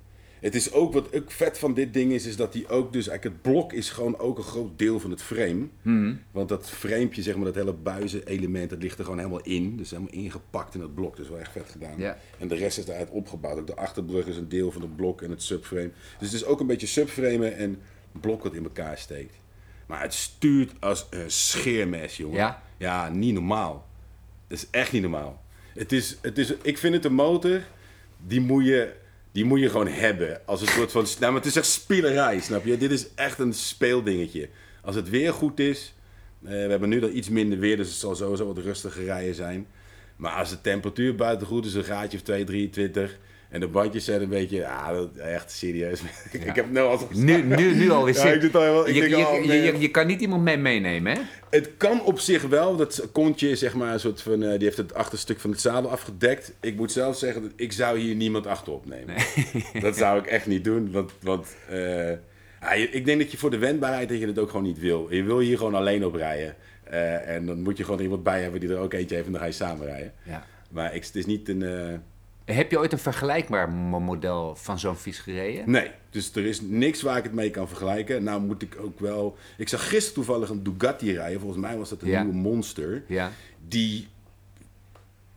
Het 0.43 0.55
is 0.55 0.73
ook 0.73 0.93
wat 0.93 1.15
ook 1.15 1.31
vet 1.31 1.59
van 1.59 1.75
dit 1.75 1.95
ding 1.95 2.13
is, 2.13 2.27
is 2.27 2.37
dat 2.37 2.53
die 2.53 2.69
ook 2.69 2.93
dus 2.93 3.09
eigenlijk 3.09 3.37
het 3.37 3.53
blok 3.53 3.73
is 3.73 3.91
gewoon 3.91 4.19
ook 4.19 4.39
een 4.39 4.45
groot 4.45 4.79
deel 4.79 5.01
van 5.01 5.11
het 5.11 5.23
frame. 5.23 5.69
Mhm. 5.83 6.15
Want 6.31 6.49
dat 6.49 6.71
framepje, 6.71 7.23
zeg 7.23 7.35
maar, 7.35 7.45
dat 7.45 7.55
hele 7.55 7.73
buizen 7.73 8.27
element, 8.27 8.71
dat 8.71 8.83
ligt 8.83 8.99
er 8.99 9.05
gewoon 9.05 9.19
helemaal 9.19 9.43
in. 9.43 9.77
Dus 9.77 9.91
helemaal 9.91 10.13
ingepakt 10.13 10.75
in 10.75 10.81
het 10.81 10.95
blok. 10.95 11.19
Is 11.19 11.29
wel 11.29 11.39
echt 11.39 11.53
vet 11.53 11.71
gedaan. 11.71 12.01
En 12.39 12.49
de 12.49 12.55
rest 12.55 12.79
is 12.79 12.85
daaruit 12.85 13.11
opgebouwd. 13.11 13.59
Ook 13.59 13.67
de 13.67 13.77
achterbrug 13.77 14.27
is 14.27 14.37
een 14.37 14.49
deel 14.49 14.73
van 14.73 14.83
het 14.83 14.97
blok 14.97 15.23
en 15.23 15.31
het 15.31 15.43
subframe. 15.43 15.91
Dus 16.19 16.33
het 16.33 16.41
is 16.41 16.45
ook 16.45 16.61
een 16.61 16.67
beetje 16.67 16.87
subframen 16.87 17.57
en 17.57 17.79
blok 18.21 18.43
wat 18.43 18.55
in 18.55 18.65
elkaar 18.65 18.99
steekt. 18.99 19.35
Maar 19.87 20.03
het 20.03 20.15
stuurt 20.15 20.73
als 20.81 21.07
een 21.11 21.31
scheermes, 21.31 22.17
jongen. 22.17 22.37
Ja? 22.37 22.63
Ja, 22.77 23.09
niet 23.09 23.35
normaal. 23.35 23.87
Dat 24.47 24.59
is 24.59 24.67
echt 24.71 24.93
niet 24.93 25.03
normaal. 25.03 25.43
Het 25.75 25.93
is, 25.93 26.17
het 26.21 26.39
is, 26.39 26.55
ik 26.63 26.79
vind 26.79 26.95
het 26.95 27.05
een 27.05 27.15
motor, 27.15 27.61
die 28.27 28.41
moet 28.41 28.65
je, 28.65 28.93
die 29.33 29.45
moet 29.45 29.61
je 29.61 29.71
gewoon 29.71 29.89
hebben. 29.89 30.47
Als 30.47 30.61
een 30.61 30.67
soort 30.67 30.91
van, 30.91 31.07
nou, 31.21 31.33
maar 31.33 31.41
het 31.41 31.51
is 31.51 31.57
echt 31.57 31.67
spielerij, 31.67 32.41
snap 32.41 32.65
je? 32.65 32.77
Dit 32.77 32.91
is 32.91 33.15
echt 33.15 33.39
een 33.39 33.55
speeldingetje. 33.55 34.49
Als 34.83 34.95
het 34.95 35.09
weer 35.09 35.33
goed 35.33 35.61
is, 35.61 35.95
eh, 36.43 36.51
we 36.51 36.57
hebben 36.57 36.89
nu 36.89 37.01
dan 37.01 37.17
iets 37.17 37.29
minder 37.29 37.59
weer, 37.59 37.77
dus 37.77 37.89
het 37.89 37.97
zal 37.97 38.15
sowieso 38.15 38.47
wat 38.47 38.59
rustiger 38.59 39.05
rijden 39.05 39.35
zijn. 39.35 39.67
Maar 40.17 40.33
als 40.33 40.51
de 40.51 40.61
temperatuur 40.61 41.15
buiten 41.15 41.47
goed 41.47 41.67
is, 41.67 41.75
een 41.75 41.85
graadje 41.85 42.19
of 42.19 42.25
2, 42.25 42.45
23... 42.45 43.19
En 43.53 43.61
de 43.61 43.69
bandjes 43.69 44.05
zijn 44.05 44.23
een 44.23 44.29
beetje, 44.29 44.57
ja, 44.57 44.93
dat, 44.93 45.17
echt 45.17 45.51
serieus. 45.51 46.01
ik 46.33 46.55
heb 46.55 46.71
nu 46.71 46.79
al 46.81 47.09
Nu, 47.15 47.43
nu, 47.43 47.57
nu 47.75 47.85
Ja, 47.93 48.13
zin. 48.13 48.35
ik 48.35 48.41
doe 48.41 48.51
het 48.51 48.57
al 48.57 48.87
je, 48.89 48.93
denk 49.01 49.09
je, 49.15 49.25
al, 49.25 49.35
je, 49.37 49.47
nee. 49.47 49.63
je, 49.63 49.79
je 49.79 49.91
kan 49.91 50.07
niet 50.07 50.21
iemand 50.21 50.43
mee 50.43 50.57
meenemen, 50.57 51.13
hè? 51.17 51.21
Het 51.51 51.71
kan 51.77 52.03
op 52.05 52.19
zich 52.19 52.43
wel. 52.43 52.77
Dat 52.77 53.09
kontje 53.13 53.51
is 53.51 53.59
zeg 53.59 53.75
maar 53.75 53.93
een 53.93 54.01
soort 54.01 54.23
van. 54.23 54.43
eh, 54.43 54.51
die 54.51 54.65
heeft 54.65 54.77
het 54.77 54.95
achterstuk 54.95 55.41
van 55.41 55.51
het 55.51 55.61
zadel 55.61 55.91
afgedekt. 55.91 56.53
Ik 56.61 56.77
moet 56.77 56.93
zelf 56.93 57.17
zeggen 57.19 57.43
dat 57.43 57.51
ik 57.57 57.73
zou 57.73 57.99
hier 57.99 58.15
niemand 58.15 58.47
achterop 58.47 58.87
nemen. 58.87 59.15
Dat 59.81 59.97
zou 59.97 60.19
ik 60.19 60.27
echt 60.37 60.47
niet 60.47 60.65
doen. 60.65 60.91
Want, 60.93 61.13
want 61.21 61.47
eh, 61.69 62.11
ja, 62.61 62.73
je- 62.75 62.91
ik 62.91 63.05
denk 63.05 63.21
dat 63.21 63.31
je 63.31 63.37
voor 63.39 63.51
de 63.51 63.59
wendbaarheid 63.59 64.09
dat 64.09 64.19
je 64.19 64.27
het 64.27 64.39
ook 64.39 64.51
gewoon 64.51 64.67
niet 64.67 64.79
wil. 64.79 65.07
Je 65.11 65.23
wil 65.23 65.39
hier 65.39 65.57
gewoon 65.57 65.75
alleen 65.75 66.05
op 66.05 66.15
rijden. 66.15 66.55
Eh, 66.85 67.29
en 67.29 67.47
dan 67.47 67.63
moet 67.63 67.77
je 67.77 67.85
gewoon 67.85 68.01
iemand 68.01 68.23
bij 68.23 68.43
hebben 68.43 68.61
die 68.61 68.69
er 68.71 68.79
ook 68.79 68.93
eentje 68.93 69.15
heeft 69.15 69.27
en 69.27 69.33
dan 69.33 69.41
ga 69.41 69.47
je 69.47 69.53
samen 69.53 69.87
rijden. 69.87 70.13
Ja. 70.25 70.45
Maar 70.71 70.95
ik, 70.95 71.05
het 71.05 71.15
is 71.17 71.27
niet 71.27 71.49
een. 71.49 71.63
Heb 72.45 72.71
je 72.71 72.79
ooit 72.79 72.93
een 72.93 72.99
vergelijkbaar 72.99 73.71
mo- 73.71 74.01
model 74.01 74.57
van 74.57 74.79
zo'n 74.79 74.97
fiets 74.97 75.19
gereden? 75.19 75.71
Nee, 75.71 75.91
dus 76.11 76.35
er 76.35 76.45
is 76.45 76.61
niks 76.61 77.03
waar 77.03 77.17
ik 77.17 77.23
het 77.23 77.33
mee 77.33 77.51
kan 77.51 77.69
vergelijken. 77.69 78.23
Nou 78.23 78.41
moet 78.41 78.63
ik 78.63 78.77
ook 78.81 79.01
wel... 79.01 79.37
Ik 79.57 79.69
zag 79.69 79.89
gisteren 79.89 80.15
toevallig 80.15 80.49
een 80.49 80.63
Bugatti 80.63 81.13
rijden. 81.13 81.41
Volgens 81.41 81.61
mij 81.61 81.77
was 81.77 81.89
dat 81.89 82.03
een 82.03 82.09
Ja. 82.09 82.23
nieuwe 82.23 82.39
Monster. 82.39 83.03
Ja. 83.07 83.33
Die 83.69 84.09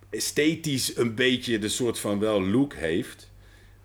esthetisch 0.09 0.97
een 0.97 1.15
beetje 1.15 1.59
de 1.59 1.69
soort 1.69 1.99
van 1.99 2.19
wel 2.19 2.43
look 2.43 2.73
heeft. 2.73 3.29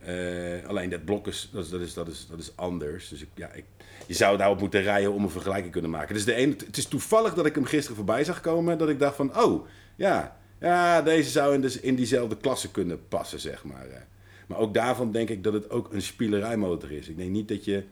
Eh, 0.01 0.67
alleen 0.67 0.91
dat 0.91 1.05
blok 1.05 1.27
is, 1.27 1.49
dat 1.53 1.65
is, 1.65 1.71
dat 1.71 1.81
is, 1.81 1.95
dat 1.95 2.09
is, 2.09 2.27
dat 2.31 2.39
is 2.39 2.53
anders. 2.57 3.09
Dus 3.09 3.23
ik, 3.23 3.29
ja, 3.35 3.53
ik, 3.53 3.65
je 4.07 4.15
zou 4.15 4.37
daarop 4.37 4.61
moeten 4.61 4.83
rijden 4.83 5.13
om 5.13 5.23
een 5.23 5.31
vergelijking 5.31 5.67
te 5.67 5.73
kunnen 5.81 5.91
maken. 5.91 6.15
Dus 6.15 6.25
de 6.25 6.35
ene, 6.35 6.55
het 6.67 6.77
is 6.77 6.87
toevallig 6.87 7.35
dat 7.35 7.47
ik 7.47 7.55
hem 7.55 7.65
gisteren 7.65 7.97
voorbij 7.97 8.25
zag 8.25 8.41
komen. 8.41 8.79
Dat 8.79 8.89
ik 8.89 8.99
dacht 8.99 9.17
van, 9.17 9.39
oh, 9.43 9.67
ja, 9.97 10.37
ja 10.61 11.03
deze 11.03 11.31
zou 11.31 11.55
in, 11.55 11.61
dus 11.61 11.81
in 11.81 11.95
diezelfde 11.95 12.37
klasse 12.37 12.71
kunnen 12.71 13.09
passen, 13.09 13.41
zeg 13.41 13.65
maar. 13.65 14.07
Maar 14.47 14.59
ook 14.59 14.75
daarvan 14.75 15.13
denk 15.13 15.29
ik 15.29 15.45
dat 15.45 15.53
het 15.53 15.71
ook 15.71 15.93
een 15.93 16.03
spielerijmotor 16.03 16.93
is. 16.93 17.09
Ik 17.09 17.17
denk 17.17 17.31
niet 17.31 17.49
dat 17.49 17.65
je... 17.65 17.85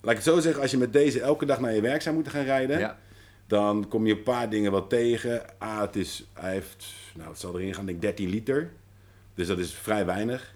Laat 0.00 0.16
ik 0.16 0.24
het 0.24 0.34
zo 0.34 0.40
zeggen, 0.40 0.62
als 0.62 0.70
je 0.70 0.76
met 0.76 0.92
deze 0.92 1.20
elke 1.20 1.46
dag 1.46 1.60
naar 1.60 1.74
je 1.74 1.80
werk 1.80 2.02
zou 2.02 2.14
moeten 2.14 2.32
gaan 2.32 2.44
rijden... 2.44 2.78
Ja. 2.78 2.98
dan 3.46 3.88
kom 3.88 4.06
je 4.06 4.12
een 4.12 4.22
paar 4.22 4.50
dingen 4.50 4.72
wel 4.72 4.86
tegen. 4.86 5.42
A, 5.62 5.80
het 5.80 5.96
is, 5.96 6.28
hij 6.32 6.52
heeft, 6.52 6.86
nou 7.14 7.28
het 7.28 7.38
zal 7.38 7.58
erin 7.58 7.74
gaan, 7.74 7.86
denk 7.86 7.96
ik 7.96 8.02
13 8.02 8.28
liter. 8.28 8.70
Dus 9.34 9.46
dat 9.46 9.58
is 9.58 9.74
vrij 9.74 10.06
weinig. 10.06 10.54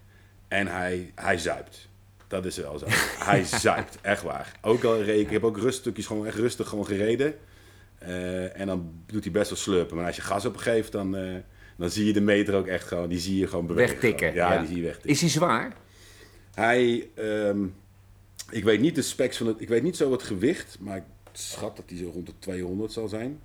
En 0.48 0.66
hij, 0.66 1.12
hij 1.14 1.38
zuipt. 1.38 1.88
Dat 2.28 2.44
is 2.44 2.56
wel 2.56 2.78
zo. 2.78 2.86
hij 3.30 3.44
zuipt, 3.44 3.98
echt 4.00 4.22
waar. 4.22 4.58
Ook 4.62 4.84
al 4.84 5.02
ik 5.02 5.30
heb 5.30 5.44
ook 5.44 5.58
ruststukjes 5.58 6.06
gewoon 6.06 6.26
echt 6.26 6.36
rustig 6.36 6.68
gewoon 6.68 6.86
gereden. 6.86 7.34
Eh, 8.00 8.60
en 8.60 8.66
dan 8.66 8.92
doet 9.06 9.24
hij 9.24 9.32
best 9.32 9.50
wel 9.50 9.58
slurpen. 9.58 9.96
Maar 9.96 10.06
als 10.06 10.16
je 10.16 10.22
gas 10.22 10.44
opgeeft, 10.44 10.92
dan, 10.92 11.16
eh, 11.16 11.34
dan 11.76 11.90
zie 11.90 12.06
je 12.06 12.12
de 12.12 12.20
meter 12.20 12.54
ook 12.54 12.66
echt 12.66 12.86
gewoon, 12.86 13.08
die 13.08 13.18
zie 13.18 13.38
je 13.38 13.46
gewoon 13.46 13.66
bewegen. 13.66 13.92
Wegtikken. 13.92 14.34
Ja, 14.34 14.58
die 14.58 14.66
zie 14.66 14.76
je 14.76 14.82
wegtikken. 14.82 15.10
Is 15.10 15.20
hij 15.20 15.30
zwaar? 15.30 15.72
Hij, 16.54 17.08
ehm, 17.14 17.64
ik 18.50 18.64
weet 18.64 18.80
niet 18.80 18.94
de 18.94 19.02
specs 19.02 19.36
van 19.36 19.46
het, 19.46 19.60
ik 19.60 19.68
weet 19.68 19.82
niet 19.82 19.96
zo 19.96 20.12
het 20.12 20.22
gewicht, 20.22 20.76
maar 20.80 20.96
ik 20.96 21.02
schat 21.32 21.76
dat 21.76 21.84
hij 21.88 21.98
zo 21.98 22.10
rond 22.10 22.26
de 22.26 22.32
200 22.38 22.92
zal 22.92 23.08
zijn. 23.08 23.40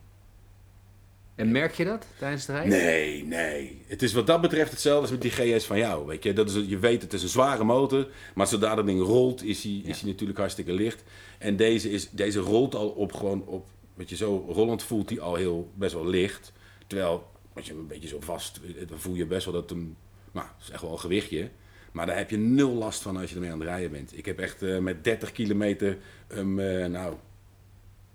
En 1.36 1.52
merk 1.52 1.74
je 1.74 1.86
dat 1.86 2.06
tijdens 2.18 2.48
het 2.48 2.56
rijden? 2.56 2.78
Nee, 2.78 3.26
nee. 3.26 3.82
Het 3.88 4.02
is 4.02 4.14
wat 4.14 4.28
dat 4.28 4.42
betreft 4.42 4.72
hetzelfde 4.72 5.02
als 5.02 5.12
met 5.12 5.22
die 5.22 5.32
GS 5.32 5.66
van 5.66 5.78
jou. 5.78 6.06
Weet 6.06 6.24
je? 6.24 6.34
Dat 6.34 6.50
is, 6.50 6.64
je 6.68 6.80
weet, 6.80 7.02
het 7.02 7.14
is 7.14 7.24
een 7.24 7.30
zware 7.30 7.64
motor. 7.64 8.08
Maar 8.36 8.48
zodra 8.48 8.76
dat 8.76 8.86
ding 8.86 9.02
rolt, 9.02 9.44
is 9.44 9.64
hij, 9.64 9.82
is 9.84 10.02
hij 10.02 10.10
natuurlijk 10.10 10.40
hartstikke 10.40 10.74
licht. 10.74 11.04
En 11.38 11.56
deze, 11.56 11.90
is, 11.90 12.10
deze 12.10 12.40
rolt 12.40 12.76
al 12.76 12.90
op 12.90 13.14
gewoon 13.14 13.44
op... 13.46 13.68
Weet 13.96 14.10
je, 14.10 14.16
zo 14.16 14.46
rollend 14.48 14.84
voelt 14.84 15.10
hij 15.10 15.20
al 15.20 15.36
heel 15.36 15.72
best 15.74 15.94
wel 15.94 16.08
licht. 16.08 16.52
Terwijl, 16.88 17.32
als 17.54 17.66
je 17.66 17.72
hem 17.72 17.82
een 17.82 17.88
beetje 17.88 18.08
zo 18.08 18.20
vast... 18.20 18.60
Dan 18.88 19.00
voel 19.00 19.16
je 19.16 19.26
best 19.26 19.46
wel 19.46 19.54
dat 19.54 19.70
hem... 19.70 19.98
Nou, 20.32 20.48
is 20.62 20.70
echt 20.70 20.82
wel 20.82 20.92
een 20.92 21.00
gewichtje. 21.00 21.50
Maar 21.96 22.06
daar 22.06 22.18
heb 22.18 22.30
je 22.30 22.38
nul 22.38 22.74
last 22.74 23.02
van 23.02 23.18
als 23.18 23.30
je 23.30 23.36
ermee 23.36 23.52
aan 23.52 23.60
het 23.60 23.68
rijden 23.68 23.92
bent. 23.92 24.18
Ik 24.18 24.26
heb 24.26 24.40
echt 24.40 24.62
eh, 24.62 24.78
met 24.78 25.04
30 25.04 25.32
kilometer 25.32 25.98
hem, 26.28 26.60
eh, 26.60 26.86
nou, 26.86 27.16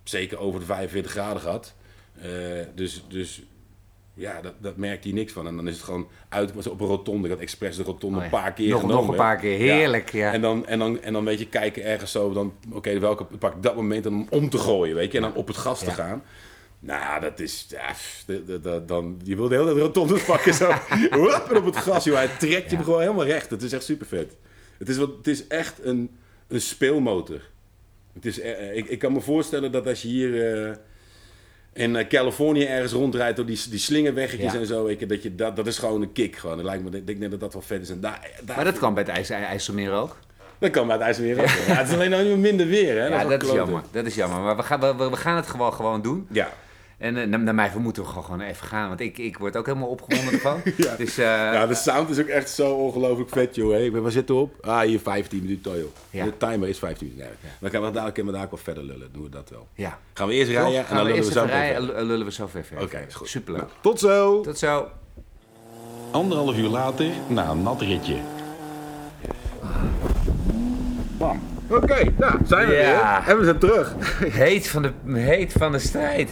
zeker 0.03 0.39
over 0.39 0.61
de 0.61 0.67
45 0.67 1.11
graden 1.11 1.43
gehad. 1.43 1.75
Eh, 2.15 2.67
dus, 2.75 3.05
dus 3.09 3.43
ja, 4.21 4.41
dat, 4.41 4.53
dat 4.61 4.77
merkt 4.77 5.05
hij 5.05 5.13
niks 5.13 5.33
van. 5.33 5.47
En 5.47 5.57
dan 5.57 5.69
is 5.69 5.75
het 5.75 5.85
gewoon 5.85 6.09
uit 6.29 6.69
op 6.69 6.81
een 6.81 6.87
rotonde. 6.87 7.25
Ik 7.29 7.33
had 7.33 7.43
expres 7.43 7.77
de 7.77 7.83
rotonde 7.83 8.17
Oh 8.17 8.23
ja. 8.23 8.31
een 8.31 8.43
paar 8.43 8.53
keer 8.53 8.69
Nog- 8.71 8.81
genomen. 8.81 9.01
nog 9.03 9.11
een 9.11 9.17
paar 9.17 9.37
keer. 9.37 9.59
Heerlijk, 9.59 10.13
ja. 10.13 10.33
En, 10.33 10.41
dan, 10.41 10.67
en, 10.67 10.79
dan, 10.79 11.01
en 11.03 11.13
dan 11.13 11.25
weet 11.25 11.39
je, 11.39 11.49
kijken 11.49 11.85
ergens 11.85 12.13
zo, 12.13 12.33
dan, 12.33 12.55
oké, 12.73 12.99
welke 12.99 13.25
pak 13.25 13.55
ik 13.55 13.63
dat 13.63 13.75
moment 13.77 14.07
om 14.07 14.27
om 14.31 14.51
te 14.51 14.59
gooien, 14.59 14.95
weet 14.95 15.11
je. 15.13 15.17
En 15.19 15.23
dan 15.25 15.35
op 15.35 15.47
het 15.47 15.57
gas 15.57 15.79
te 15.85 15.91
gaan. 15.91 16.23
Nou, 16.83 17.21
dat 17.21 17.41
is, 17.41 17.67
ja, 17.69 18.81
dan, 18.87 19.21
je 19.25 19.37
wil 19.37 19.49
de 19.49 19.55
hele 19.55 19.67
tijd 19.67 19.79
rotondes 19.79 20.23
pakken 20.33 20.55
zo. 20.55 20.71
En 21.51 21.57
op 21.57 21.65
het 21.65 21.77
gas, 21.77 22.05
joh. 22.05 22.17
Hij 22.17 22.29
trekt 22.39 22.71
je 22.71 22.77
hem 22.77 22.85
gewoon 22.85 23.01
helemaal 23.01 23.25
recht. 23.27 23.51
Het 23.51 23.63
is 23.63 23.73
echt 23.73 23.85
super 23.85 24.07
vet. 24.07 24.37
Het 24.79 24.89
is, 24.89 24.97
wat, 24.97 25.11
het 25.17 25.27
is 25.27 25.47
echt 25.47 25.85
een, 25.85 26.11
een 26.49 26.61
speelmotor. 26.61 27.41
Het 28.13 28.27
is, 28.27 28.41
eh, 28.41 28.77
ik, 28.77 28.87
ik 28.89 28.99
kan 28.99 29.13
me 29.13 29.21
voorstellen 29.21 29.73
dat 29.73 29.87
als 29.87 30.03
je 30.03 30.09
hier 30.09 30.57
eh, 30.67 30.77
in 31.73 31.97
eh, 31.97 32.07
Californië 32.09 32.65
ergens 32.65 32.93
rondrijdt 32.93 33.37
door 33.37 33.47
die, 33.47 33.61
die 33.71 33.79
slingerweggetjes 33.79 34.53
Ja. 34.53 34.59
en 34.59 34.67
zo, 34.67 34.91
je, 34.91 35.07
dat, 35.07 35.23
je, 35.23 35.35
dat, 35.35 35.57
dat 35.57 35.67
is 35.67 35.79
gewoon 35.79 36.03
een 36.03 36.13
kick. 36.13 36.37
Gewoon. 36.37 36.57
Dat 36.57 36.65
lijkt 36.65 36.91
me, 36.91 36.97
ik 36.99 37.07
denk 37.07 37.19
net 37.19 37.31
dat 37.31 37.41
dat 37.41 37.53
wel 37.53 37.63
vet 37.63 37.81
is. 37.83 37.91
En 37.91 38.01
daar, 38.01 38.31
daar, 38.45 38.57
Maar 38.57 38.65
dat 38.65 38.79
kan 38.79 38.95
bij 38.95 39.03
het 39.03 39.13
IJs, 39.13 39.31
IJsselmeer 39.31 39.93
ook. 39.93 40.17
dat 40.59 40.71
kan 40.71 40.87
bij 40.87 40.97
het 40.97 41.05
IJsselmeer 41.05 41.41
ook. 41.41 41.47
Ja. 41.67 41.75
het 41.75 41.89
is 41.89 41.95
alleen 41.95 42.11
nou 42.11 42.37
minder 42.37 42.67
weer, 42.67 42.99
hè? 42.99 43.07
Ja, 43.07 43.19
wel 43.19 43.29
dat 43.29 43.43
is 43.43 43.51
jammer. 43.53 43.83
Dat 43.91 44.07
is 44.07 44.15
jammer. 44.15 44.41
Maar 44.41 44.57
we 44.57 44.63
gaan, 44.63 44.81
we, 44.81 45.11
we 45.11 45.17
gaan 45.17 45.37
het 45.37 45.47
gewoon, 45.47 45.73
gewoon 45.73 46.03
doen. 46.03 46.27
Ja. 46.31 46.49
En 47.01 47.17
eh, 47.17 47.27
naar, 47.27 47.41
naar 47.41 47.55
mij 47.55 47.71
moeten 47.79 48.03
we 48.03 48.09
gewoon, 48.09 48.25
gewoon 48.25 48.41
even 48.41 48.67
gaan. 48.67 48.89
Want 48.89 49.01
ik, 49.01 49.19
ik 49.19 49.39
word 49.39 49.57
ook 49.57 49.67
helemaal 49.67 49.89
opgewonden 49.89 50.33
ervan. 50.33 50.61
Ja. 50.77 50.97
Dus 50.97 51.19
eh, 51.19 51.25
ja, 51.27 51.67
de 51.67 51.75
sound 51.75 52.11
is 52.11 52.21
ook 52.21 52.27
echt 52.27 52.51
zo 52.51 52.71
ongelooflijk 52.73 53.31
vet, 53.31 53.55
joh. 53.55 53.71
Hey, 53.73 53.91
waar 53.91 54.11
zitten 54.11 54.35
we 54.35 54.41
op? 54.41 54.55
Ah, 54.67 54.81
hier 54.81 54.99
15 55.01 55.43
minuten, 55.43 55.79
joh. 55.79 55.89
Ja. 56.11 56.25
De 56.25 56.37
timer 56.37 56.69
is 56.69 56.79
15 56.79 57.07
minuten. 57.07 57.37
Nee. 57.43 57.53
Dan 57.61 57.71
gaan 57.71 57.81
we 57.81 57.87
dadelijk, 57.87 58.15
kunnen 58.15 58.33
we 58.33 58.39
daar 58.39 58.47
ook 58.49 58.55
wel 58.55 58.65
verder 58.65 58.85
lullen. 58.85 59.09
Doen 59.13 59.23
we 59.23 59.29
dat 59.29 59.51
wel. 59.51 59.69
ja. 59.75 59.99
Gaan 60.13 60.29
we 60.29 60.35
eerst 60.35 60.53
Toch? 60.53 60.63
rijden 60.63 60.87
en 60.87 60.95
dan 60.97 61.05
we 61.05 61.11
lullen 61.11 61.25
we 61.25 61.33
zo 61.33 61.45
rijden 61.45 61.77
verder. 61.77 61.95
en 61.97 62.05
lullen 62.07 62.27
we 62.27 62.33
zo 62.33 62.47
ver 62.47 62.65
verder. 62.65 62.85
Oké, 62.85 63.05
is 63.09 63.15
goed. 63.15 63.29
Superleuk. 63.29 63.61
Nou, 63.63 63.73
tot 63.81 63.99
zo! 63.99 64.41
Tot 64.41 64.59
zo. 64.59 64.89
Anderhalf 66.11 66.57
uur 66.57 66.69
later, 66.69 67.07
na 67.29 67.49
een 67.51 67.63
nat 67.63 67.81
ritje. 67.81 68.17
Bam. 71.19 71.41
Oké, 71.71 72.13
nou, 72.19 72.35
zijn 72.47 72.67
we 72.69 72.75
Ja. 72.75 73.21
weer. 73.23 73.29
En 73.33 73.39
we 73.39 73.45
zijn 73.45 73.59
terug. 73.59 73.95
Heet 74.33 74.69
van 74.69 74.83
de, 74.83 75.19
heet 75.19 75.53
van 75.53 75.73
de 75.73 75.79
strijd. 75.79 76.31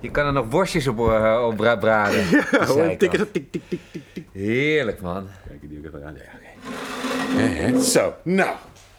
Je 0.00 0.10
kan 0.10 0.26
er 0.26 0.32
nog 0.32 0.46
worstjes 0.50 0.86
op, 0.86 0.98
eh, 0.98 1.46
op 1.50 1.56
bra- 1.56 1.76
braden. 1.76 2.24
Gewoon 2.24 2.66
zijkant. 2.76 2.98
tikken, 2.98 3.18
zo 3.18 3.26
tik, 3.32 3.52
tik, 3.52 3.62
tik, 3.68 3.80
tik, 3.92 4.02
tik. 4.12 4.24
Heerlijk, 4.32 5.00
man. 5.00 5.28
Kijk, 5.48 5.60
die 5.68 5.78
ook 5.78 5.84
even 5.84 6.04
aan. 6.06 6.14
Ja, 7.36 7.68
oké. 7.70 7.80
Zo, 7.82 8.14
nou, 8.22 8.56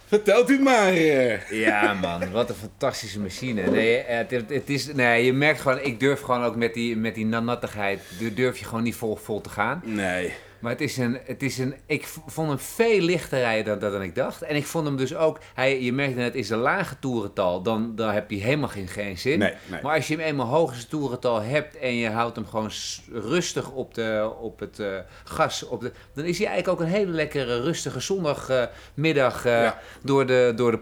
vertelt 0.07 0.49
u 0.49 0.53
het 0.53 0.63
maar. 0.63 0.87
eh. 0.87 1.49
Ja, 1.49 1.93
man, 1.93 2.31
wat 2.31 2.49
een 2.49 2.55
fantastische 2.55 3.19
machine. 3.19 3.61
Nee, 3.69 4.03
het, 4.05 4.31
het, 4.31 4.69
is, 4.69 4.93
nee, 4.93 5.25
je 5.25 5.33
merkt 5.33 5.61
gewoon, 5.61 5.79
ik 5.79 5.99
durf 5.99 6.21
gewoon 6.21 6.43
ook 6.43 6.55
met 6.55 6.73
die, 6.73 6.97
met 6.97 7.15
die 7.15 7.25
nattigheid, 7.25 7.99
durf 8.35 8.57
je 8.57 8.65
gewoon 8.65 8.83
niet 8.83 8.95
vol, 8.95 9.15
vol 9.15 9.41
te 9.41 9.49
gaan. 9.49 9.81
Nee. 9.85 10.33
Maar 10.61 10.71
het 10.71 10.81
is 10.81 10.97
een, 10.97 11.17
het 11.25 11.43
is 11.43 11.57
een, 11.57 11.75
ik 11.85 12.07
vond 12.25 12.47
hem 12.49 12.59
veel 12.59 12.99
lichter 12.99 13.39
rijden 13.39 13.79
dan, 13.79 13.91
dan 13.91 14.01
ik 14.01 14.15
dacht. 14.15 14.41
En 14.41 14.55
ik 14.55 14.65
vond 14.65 14.85
hem 14.85 14.97
dus 14.97 15.15
ook, 15.15 15.39
hij, 15.53 15.81
je 15.81 15.93
merkt 15.93 16.15
net, 16.15 16.25
het 16.25 16.35
is 16.35 16.49
een 16.49 16.57
lage 16.57 16.95
toerental, 16.99 17.61
dan, 17.61 17.95
dan 17.95 18.09
heb 18.13 18.31
je 18.31 18.37
helemaal 18.37 18.69
geen, 18.69 18.87
geen 18.87 19.17
zin. 19.17 19.39
Nee, 19.39 19.53
nee. 19.67 19.81
Maar 19.81 19.95
als 19.95 20.07
je 20.07 20.15
hem 20.15 20.23
eenmaal 20.25 20.47
hoogste 20.47 20.87
toerental 20.87 21.41
hebt 21.41 21.77
en 21.77 21.95
je 21.95 22.09
houdt 22.09 22.35
hem 22.35 22.47
gewoon 22.47 22.71
rustig 23.11 23.71
op, 23.71 23.93
de, 23.93 24.31
op 24.41 24.59
het 24.59 24.79
eh, 24.79 24.87
gas, 25.23 25.63
op 25.67 25.81
de, 25.81 25.91
dan 26.13 26.25
is 26.25 26.37
hij 26.37 26.47
eigenlijk 26.47 26.79
ook 26.81 26.87
een 26.87 26.93
hele 26.93 27.11
lekkere, 27.11 27.61
rustige 27.61 27.99
zondagmiddag 27.99 29.45
eh, 29.45 29.61
Ja. 29.61 29.79
door, 30.03 30.25
de, 30.25 30.53
door 30.55 30.71
de 30.71 30.77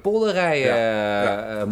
Ja, 0.65 0.75
ja. 1.63 1.65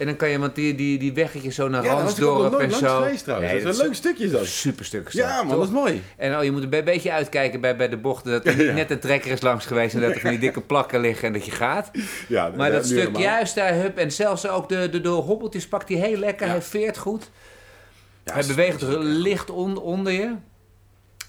En 0.00 0.06
dan 0.06 0.16
kan 0.16 0.28
je, 0.28 0.38
want 0.38 0.54
die, 0.54 0.74
die, 0.74 0.98
die 0.98 1.12
weggetjes 1.12 1.54
zo 1.54 1.68
naar 1.68 1.84
Ja, 1.84 1.92
Ransdorp 1.92 2.58
en 2.58 2.70
zo. 2.72 2.96
geweest 3.02 3.24
trouwens. 3.24 3.52
Nee, 3.52 3.62
dat 3.62 3.72
is 3.74 3.78
een 3.80 3.84
leuk 3.86 3.94
stukje 3.94 4.30
dat. 4.30 4.46
Super 4.46 4.84
stuk. 4.84 5.08
Ja, 5.08 5.42
man, 5.42 5.56
dat 5.58 5.66
is 5.66 5.72
mooi. 5.72 6.02
En 6.16 6.36
oh, 6.36 6.44
je 6.44 6.50
moet 6.52 6.62
een 6.62 6.84
beetje 6.84 7.12
uitkijken 7.12 7.60
bij, 7.60 7.76
bij 7.76 7.88
de 7.88 7.96
bochten. 7.96 8.30
Dat 8.32 8.44
er 8.44 8.56
niet 8.56 8.66
Ja. 8.66 8.72
net 8.72 8.90
een 8.90 8.98
trekker 9.00 9.30
is 9.30 9.40
langs 9.40 9.66
geweest 9.66 9.94
en 9.94 10.00
dat 10.00 10.10
er 10.14 10.20
van 10.20 10.30
die 10.30 10.38
dikke 10.38 10.60
plakken 10.60 11.00
liggen 11.00 11.26
en 11.26 11.32
dat 11.32 11.44
je 11.44 11.50
gaat. 11.50 11.90
Ja, 12.28 12.52
Maar 12.56 12.70
dat 12.72 12.84
stuk 12.84 12.98
helemaal. 12.98 13.20
juist 13.20 13.54
daar, 13.54 13.74
hup, 13.74 13.98
en 13.98 14.12
zelfs 14.12 14.48
ook 14.48 14.68
de, 14.68 14.88
de, 14.90 15.00
de 15.00 15.08
hobbeltjes 15.08 15.68
pakt 15.68 15.88
hij 15.88 15.98
heel 15.98 16.16
lekker. 16.16 16.48
Hij 16.48 16.62
veert 16.62 16.98
goed. 16.98 17.30
Hij 18.24 18.44
beweegt 18.46 18.82
licht 18.98 19.50
on- 19.50 19.78
onder 19.78 20.12
je. 20.12 20.34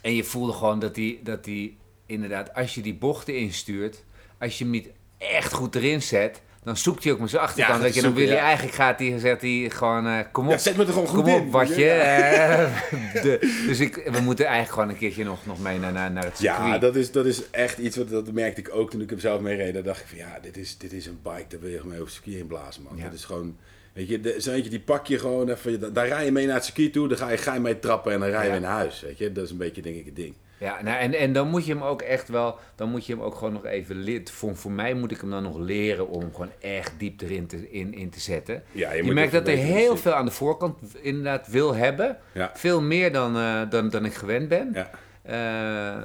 En 0.01 0.15
je 0.15 0.23
voelde 0.23 0.53
gewoon 0.53 0.79
dat 0.79 0.95
hij, 0.95 1.19
dat 1.23 1.45
hij 1.45 1.73
inderdaad, 2.05 2.53
als 2.53 2.75
je 2.75 2.81
die 2.81 2.93
bochten 2.95 3.35
instuurt, 3.37 4.03
als 4.39 4.57
je 4.57 4.63
hem 4.63 4.73
niet 4.73 4.89
echt 5.17 5.53
goed 5.53 5.75
erin 5.75 6.01
zet, 6.01 6.41
dan 6.63 6.77
zoekt 6.77 7.03
hij 7.03 7.13
ook 7.13 7.19
met 7.19 7.29
zijn 7.29 7.41
achterkant. 7.41 7.73
gaat 7.73 7.83
weet 7.83 7.95
je, 7.95 8.01
dan 8.01 8.13
wil 8.13 8.27
ja. 8.27 8.37
eigenlijk 8.37 8.75
gaat 8.75 8.99
hij, 8.99 9.19
zegt 9.19 9.41
hij 9.41 9.69
gewoon, 9.73 10.07
eh, 10.07 10.19
kom 10.31 10.45
op. 10.45 10.51
Ja, 10.51 10.57
zet 10.57 10.77
me 10.77 10.85
er 10.85 10.93
gewoon 10.93 11.07
goed 11.07 11.23
Kom 11.23 11.33
op, 11.33 11.41
in. 11.41 11.51
watje. 11.51 11.83
Ja. 11.85 11.99
Eh, 13.13 13.21
de- 13.23 13.63
dus 13.67 13.79
ik, 13.79 13.95
we 14.11 14.19
moeten 14.19 14.45
eigenlijk 14.45 14.73
gewoon 14.73 14.89
een 14.89 14.97
keertje 14.97 15.23
nog, 15.23 15.45
nog 15.45 15.59
mee 15.59 15.79
naar, 15.79 15.91
naar, 15.91 16.11
naar 16.11 16.23
het 16.23 16.37
circuit. 16.37 16.67
Ja, 16.67 16.77
dat 16.77 16.95
is, 16.95 17.11
dat 17.11 17.25
is 17.25 17.49
echt 17.51 17.77
iets 17.77 17.97
wat 17.97 18.09
dat 18.09 18.31
merkte 18.31 18.61
ik 18.61 18.75
ook 18.75 18.89
toen 18.89 19.01
ik 19.01 19.09
hem 19.09 19.19
zelf 19.19 19.41
mee 19.41 19.55
reed. 19.55 19.73
Dan 19.73 19.83
dacht 19.83 19.99
ik 19.99 20.07
van 20.07 20.17
ja, 20.17 20.39
dit 20.41 20.57
is, 20.57 20.77
dit 20.77 20.93
is 20.93 21.05
een 21.05 21.19
bike, 21.23 21.45
daar 21.47 21.59
wil 21.59 21.69
je 21.69 21.79
mee 21.83 21.93
over 21.93 22.03
het 22.03 22.11
circuit 22.13 22.35
inblazen, 22.37 22.83
man. 22.83 22.97
Ja. 22.97 23.03
Dat 23.03 23.13
is 23.13 23.25
gewoon, 23.25 23.57
weet 23.93 24.07
je, 24.07 24.35
zo 24.39 24.51
eentje 24.51 24.69
die 24.69 24.79
pak 24.79 25.07
je 25.07 25.19
gewoon 25.19 25.49
even, 25.49 25.79
da- 25.79 25.89
daar 25.89 26.07
rij 26.07 26.25
je 26.25 26.31
mee 26.31 26.45
naar 26.45 26.55
het 26.55 26.65
circuit 26.65 26.93
toe, 26.93 27.07
dan 27.07 27.17
ga 27.17 27.29
je, 27.29 27.37
ga 27.37 27.53
je 27.53 27.59
mee 27.59 27.79
trappen 27.79 28.13
en 28.13 28.19
dan 28.19 28.29
rij 28.29 28.39
je 28.39 28.45
Ja. 28.45 28.51
weer 28.51 28.61
naar 28.61 28.71
huis, 28.71 29.01
weet 29.01 29.17
je. 29.17 29.31
Dat 29.31 29.43
is 29.43 29.51
een 29.51 29.57
beetje 29.57 29.81
denk 29.81 29.95
ik 29.95 30.05
het 30.05 30.15
ding. 30.15 30.33
Ja, 30.61 30.81
nou, 30.81 30.97
en, 30.99 31.13
en 31.13 31.33
dan 31.33 31.47
moet 31.47 31.65
je 31.65 31.73
hem 31.73 31.83
ook 31.83 32.01
echt 32.01 32.27
wel, 32.29 32.57
dan 32.75 32.89
moet 32.89 33.05
je 33.05 33.13
hem 33.13 33.21
ook 33.21 33.35
gewoon 33.35 33.53
nog 33.53 33.65
even 33.65 33.95
leren. 33.95 34.27
Voor, 34.27 34.55
voor 34.55 34.71
mij 34.71 34.93
moet 34.93 35.11
ik 35.11 35.21
hem 35.21 35.29
dan 35.29 35.43
nog 35.43 35.57
leren 35.57 36.07
om 36.07 36.19
hem 36.21 36.31
gewoon 36.31 36.51
echt 36.59 36.93
diep 36.97 37.21
erin 37.21 37.47
te, 37.47 37.71
in, 37.71 37.93
in 37.93 38.09
te 38.09 38.19
zetten. 38.19 38.63
Ja, 38.71 38.91
Je, 38.93 39.13
merkt 39.13 39.31
dat 39.31 39.45
hij 39.45 39.55
heel 39.55 39.97
veel 39.97 40.13
aan 40.13 40.25
de 40.25 40.31
voorkant 40.31 40.77
inderdaad 41.01 41.47
wil 41.47 41.75
hebben. 41.75 42.17
Ja. 42.31 42.51
Veel 42.53 42.81
meer 42.81 43.11
dan, 43.11 43.37
eh, 43.37 43.61
dan, 43.69 43.89
dan 43.89 44.05
ik 44.05 44.13
gewend 44.13 44.47
ben. 44.47 44.71
Ja. 44.73 44.89
Eh, 45.21 46.01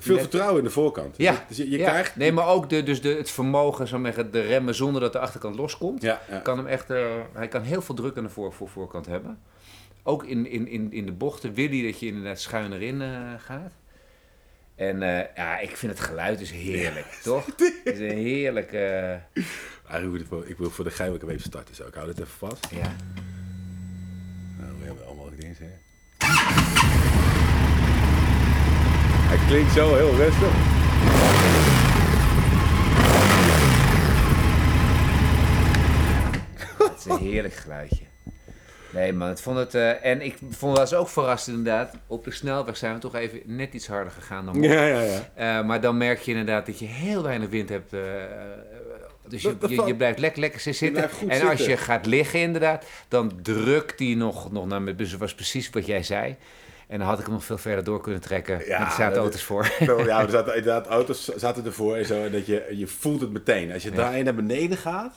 Veel 0.00 0.14
Net- 0.14 0.22
vertrouwen 0.22 0.58
in 0.58 0.64
de 0.64 0.70
voorkant. 0.70 1.14
Ja, 1.16 1.44
Dus 1.48 1.56
je, 1.56 1.70
je 1.70 1.78
ja. 1.78 1.88
krijgt... 1.88 2.16
Nee, 2.16 2.32
maar 2.32 2.46
ook 2.48 2.68
de, 2.70 2.82
dus 2.82 3.00
de, 3.00 3.08
het 3.08 3.30
vermogen, 3.30 3.86
zo 3.88 4.00
zeggen, 4.02 4.30
de 4.30 4.40
remmen 4.40 4.74
zonder 4.74 5.00
dat 5.00 5.12
de 5.12 5.18
achterkant 5.18 5.56
loskomt. 5.56 6.02
Ja, 6.02 6.20
ja. 6.30 6.38
Kan 6.38 6.56
hem 6.58 6.66
echt, 6.66 6.90
eh, 6.90 7.04
hij 7.32 7.48
kan 7.48 7.62
heel 7.62 7.82
veel 7.82 7.94
druk 7.94 8.16
aan 8.16 8.22
de 8.22 8.28
voor, 8.28 8.52
voor, 8.52 8.68
voorkant 8.68 9.06
hebben. 9.06 9.38
Ook 10.08 10.24
in, 10.24 10.46
in, 10.46 10.68
in, 10.68 10.92
in 10.92 11.06
de 11.06 11.12
bochten 11.12 11.54
wil 11.54 11.68
hij 11.68 11.82
dat 11.82 12.00
je 12.00 12.06
inderdaad 12.06 12.40
schuin 12.40 12.72
erin 12.72 13.02
eh, 13.02 13.34
gaat. 13.38 13.72
En 14.74 15.02
eh, 15.02 15.36
ja, 15.36 15.58
ik 15.58 15.76
vind 15.76 15.92
het 15.92 16.00
geluid 16.00 16.40
is 16.40 16.50
heerlijk, 16.50 17.06
toch? 17.22 17.46
Het 17.84 17.94
is 17.94 17.98
een 17.98 18.18
heerlijk... 18.18 18.72
eh, 18.72 20.02
moet 20.02 20.20
ik, 20.46 20.56
wil 20.58 20.70
voor 20.70 20.84
de 20.84 20.90
gein 20.90 21.12
ook 21.12 21.22
even 21.22 21.40
starten 21.40 21.74
zo. 21.74 21.86
Ik 21.86 21.94
hou 21.94 22.06
dit 22.06 22.18
even 22.18 22.32
vast. 22.32 22.68
ja. 22.70 22.94
Nou, 24.58 24.78
we 24.78 24.84
hebben 24.84 25.06
allemaal 25.06 25.30
dingen 25.36 25.56
zeggen. 25.56 25.78
Hij 29.28 29.46
klinkt 29.46 29.72
zo 29.72 29.94
heel 29.94 30.14
rustig. 30.14 30.52
Het 36.78 36.98
is 36.98 37.04
een 37.04 37.18
heerlijk 37.18 37.54
geluidje. 37.54 38.07
Nee 38.90 39.12
man, 39.12 39.30
ik 39.30 39.38
vond 39.38 39.58
het... 39.58 39.74
eh, 39.74 40.04
en 40.04 40.20
ik 40.22 40.36
vond 40.50 40.78
het 40.78 40.94
ook 40.94 41.08
verrast 41.08 41.48
inderdaad. 41.48 41.94
Op 42.06 42.24
de 42.24 42.30
snelweg 42.30 42.76
zijn 42.76 42.94
we 42.94 43.00
toch 43.00 43.14
even 43.14 43.40
net 43.44 43.74
iets 43.74 43.86
harder 43.86 44.12
gegaan 44.12 44.44
dan 44.44 44.62
Ja, 44.62 44.84
ja, 44.84 45.00
ja. 45.00 45.28
Eh, 45.34 45.66
maar 45.66 45.80
dan 45.80 45.96
merk 45.96 46.20
je 46.20 46.30
inderdaad 46.30 46.66
dat 46.66 46.78
je 46.78 46.86
heel 46.86 47.22
weinig 47.22 47.48
wind 47.48 47.68
hebt. 47.68 47.92
eh, 47.92 48.00
dus 49.28 49.42
je, 49.42 49.56
Dat- 49.58 49.70
dat 49.70 49.86
je, 49.86 49.94
blijft 49.96 50.18
lekker, 50.18 50.40
lekker 50.40 50.60
zitten. 50.60 51.10
en 51.28 51.48
als 51.48 51.64
je 51.66 51.76
gaat 51.76 52.06
liggen 52.06 52.40
inderdaad, 52.40 52.84
dan 53.08 53.32
drukt 53.42 53.98
die 53.98 54.16
nog, 54.16 54.52
nog 54.52 54.66
naar 54.66 54.82
me. 54.82 54.94
Dus 54.94 55.10
dat 55.10 55.20
was 55.20 55.34
precies 55.34 55.70
wat 55.70 55.86
jij 55.86 56.02
zei. 56.02 56.36
En 56.86 56.98
dan 56.98 57.08
had 57.08 57.18
ik 57.18 57.24
hem 57.24 57.34
nog 57.34 57.44
veel 57.44 57.58
verder 57.58 57.84
door 57.84 58.00
kunnen 58.00 58.20
trekken. 58.20 58.62
Ja, 58.66 58.80
er 58.86 58.90
zaten 58.90 59.08
dat 59.08 59.16
auto's 59.16 59.42
voor. 59.42 59.70
Ja, 60.06 60.22
er 60.22 60.30
zaten 60.30 60.56
inderdaad 60.56 60.86
auto's 60.86 61.28
zaten 61.28 61.64
ervoor 61.64 61.96
en 61.96 62.06
zo. 62.06 62.24
En 62.24 62.32
dat 62.32 62.46
je, 62.46 62.66
je 62.72 62.86
voelt 62.86 63.20
het 63.20 63.30
meteen. 63.32 63.72
Als 63.72 63.82
je 63.82 63.90
Ja. 63.90 63.96
daar 63.96 64.22
naar 64.22 64.34
beneden 64.34 64.76
gaat, 64.78 65.14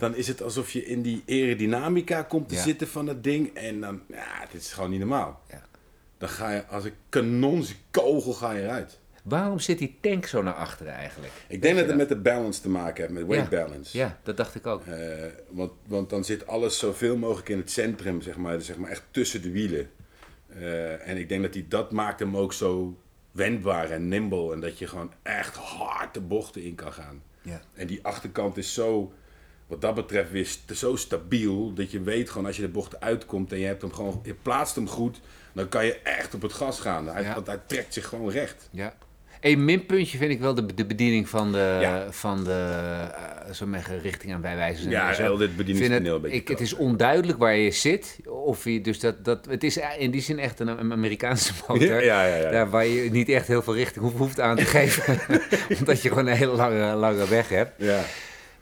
dan 0.00 0.14
is 0.14 0.28
het 0.28 0.42
alsof 0.42 0.70
je 0.70 0.84
in 0.86 1.02
die 1.02 1.22
aerodynamica 1.28 2.22
komt 2.22 2.48
te 2.48 2.54
Ja. 2.54 2.60
zitten 2.62 2.88
van 2.88 3.06
het 3.06 3.24
ding. 3.24 3.54
En 3.56 3.80
dan, 3.80 4.00
ja, 4.08 4.46
dit 4.52 4.60
is 4.60 4.72
gewoon 4.72 4.90
niet 4.90 4.98
normaal. 4.98 5.40
Ja. 5.50 5.62
Dan 6.18 6.28
ga 6.28 6.50
je 6.50 6.66
als 6.66 6.84
een 6.84 6.94
kanonskogel 7.08 8.32
ga 8.32 8.52
je 8.52 8.62
eruit. 8.62 8.98
Waarom 9.22 9.58
zit 9.58 9.78
die 9.78 9.96
tank 10.00 10.26
zo 10.26 10.42
naar 10.42 10.54
achteren 10.54 10.92
eigenlijk? 10.92 11.32
Ik 11.48 11.62
denk 11.62 11.76
dat 11.78 11.86
het 11.86 11.96
met 11.96 12.08
de 12.08 12.16
balance 12.16 12.60
te 12.60 12.68
maken 12.68 13.02
heeft, 13.02 13.14
met 13.14 13.26
weight 13.26 13.50
Ja. 13.50 13.64
balance. 13.64 13.98
Ja, 13.98 14.18
dat 14.22 14.36
dacht 14.36 14.54
ik 14.54 14.66
ook. 14.66 14.86
Eh, 14.86 15.24
want, 15.48 15.72
want 15.86 16.10
dan 16.10 16.24
zit 16.24 16.46
alles 16.46 16.78
zoveel 16.78 17.16
mogelijk 17.16 17.48
in 17.48 17.58
het 17.58 17.70
centrum, 17.70 18.20
zeg 18.22 18.36
maar, 18.36 18.56
dus 18.56 18.66
zeg 18.66 18.76
maar 18.76 18.90
echt 18.90 19.02
tussen 19.10 19.42
de 19.42 19.50
wielen. 19.50 19.90
Eh, 20.48 21.08
en 21.08 21.16
ik 21.16 21.28
denk 21.28 21.42
dat 21.42 21.54
hij 21.54 21.64
dat 21.68 21.92
maakt 21.92 22.20
hem 22.20 22.36
ook 22.36 22.52
zo 22.52 22.98
wendbaar 23.32 23.90
en 23.90 24.08
nimble. 24.08 24.52
En 24.52 24.60
dat 24.60 24.78
je 24.78 24.86
gewoon 24.86 25.12
echt 25.22 25.56
hard 25.56 26.14
de 26.14 26.20
bochten 26.20 26.62
in 26.62 26.74
kan 26.74 26.92
gaan. 26.92 27.22
Ja. 27.42 27.60
En 27.74 27.86
die 27.86 27.98
achterkant 28.02 28.56
is 28.56 28.74
zo, 28.74 29.12
wat 29.70 29.80
dat 29.80 29.94
betreft, 29.94 30.30
weer 30.30 30.48
zo 30.74 30.96
stabiel. 30.96 31.72
Dat 31.74 31.90
je 31.90 32.00
weet 32.02 32.30
gewoon 32.30 32.46
als 32.46 32.56
je 32.56 32.62
de 32.62 32.68
bocht 32.68 33.00
uitkomt 33.00 33.52
en 33.52 33.58
je, 33.58 33.66
hebt 33.66 33.82
hem 33.82 33.92
gewoon, 33.92 34.20
je 34.22 34.34
plaatst 34.34 34.74
hem 34.74 34.88
goed. 34.88 35.20
Dan 35.52 35.68
kan 35.68 35.84
je 35.84 35.98
echt 36.02 36.34
op 36.34 36.42
het 36.42 36.52
gas 36.52 36.80
gaan. 36.80 37.08
Hij, 37.08 37.22
Ja. 37.22 37.34
Want 37.34 37.46
hij 37.46 37.60
trekt 37.66 37.94
zich 37.94 38.06
gewoon 38.06 38.30
recht. 38.30 38.68
Ja. 38.70 38.94
Een 39.40 39.64
minpuntje 39.64 40.18
vind 40.18 40.30
ik 40.30 40.40
wel 40.40 40.54
de, 40.54 40.74
de 40.74 40.86
bediening 40.86 41.28
van 41.28 41.52
de, 41.52 41.78
Ja. 41.80 42.12
van 42.12 42.44
de 42.44 42.74
uh, 43.48 43.52
zo 43.52 43.66
richting 44.02 44.34
aan 44.34 44.40
bijwijzers. 44.40 44.84
en 44.84 44.90
Ja, 44.90 45.12
heel 45.12 45.36
dit 45.36 45.56
bedieningspaneel 45.56 46.00
vind 46.02 46.14
een 46.14 46.20
beetje 46.20 46.36
het, 46.36 46.48
ik, 46.48 46.48
het 46.58 46.60
is 46.60 46.74
onduidelijk 46.74 47.38
waar 47.38 47.56
je 47.56 47.70
zit. 47.70 48.18
Of 48.24 48.64
je, 48.64 48.80
dus 48.80 49.00
dat, 49.00 49.24
dat, 49.24 49.46
het 49.46 49.64
is 49.64 49.78
in 49.98 50.10
die 50.10 50.20
zin 50.20 50.38
echt 50.38 50.60
een, 50.60 50.68
een 50.68 50.92
Amerikaanse 50.92 51.52
motor. 51.68 52.04
Ja, 52.04 52.24
ja, 52.24 52.36
ja. 52.36 52.50
Daar 52.50 52.70
waar 52.70 52.86
je 52.86 53.10
niet 53.10 53.28
echt 53.28 53.46
heel 53.46 53.62
veel 53.62 53.74
richting 53.74 54.04
hoeft, 54.04 54.16
hoeft 54.16 54.40
aan 54.40 54.56
te 54.56 54.64
geven. 54.76 55.18
omdat 55.78 56.02
je 56.02 56.08
gewoon 56.08 56.26
een 56.26 56.36
hele 56.36 56.52
lange, 56.52 56.94
lange 56.94 57.28
weg 57.28 57.48
hebt. 57.48 57.72
Ja. 57.76 58.02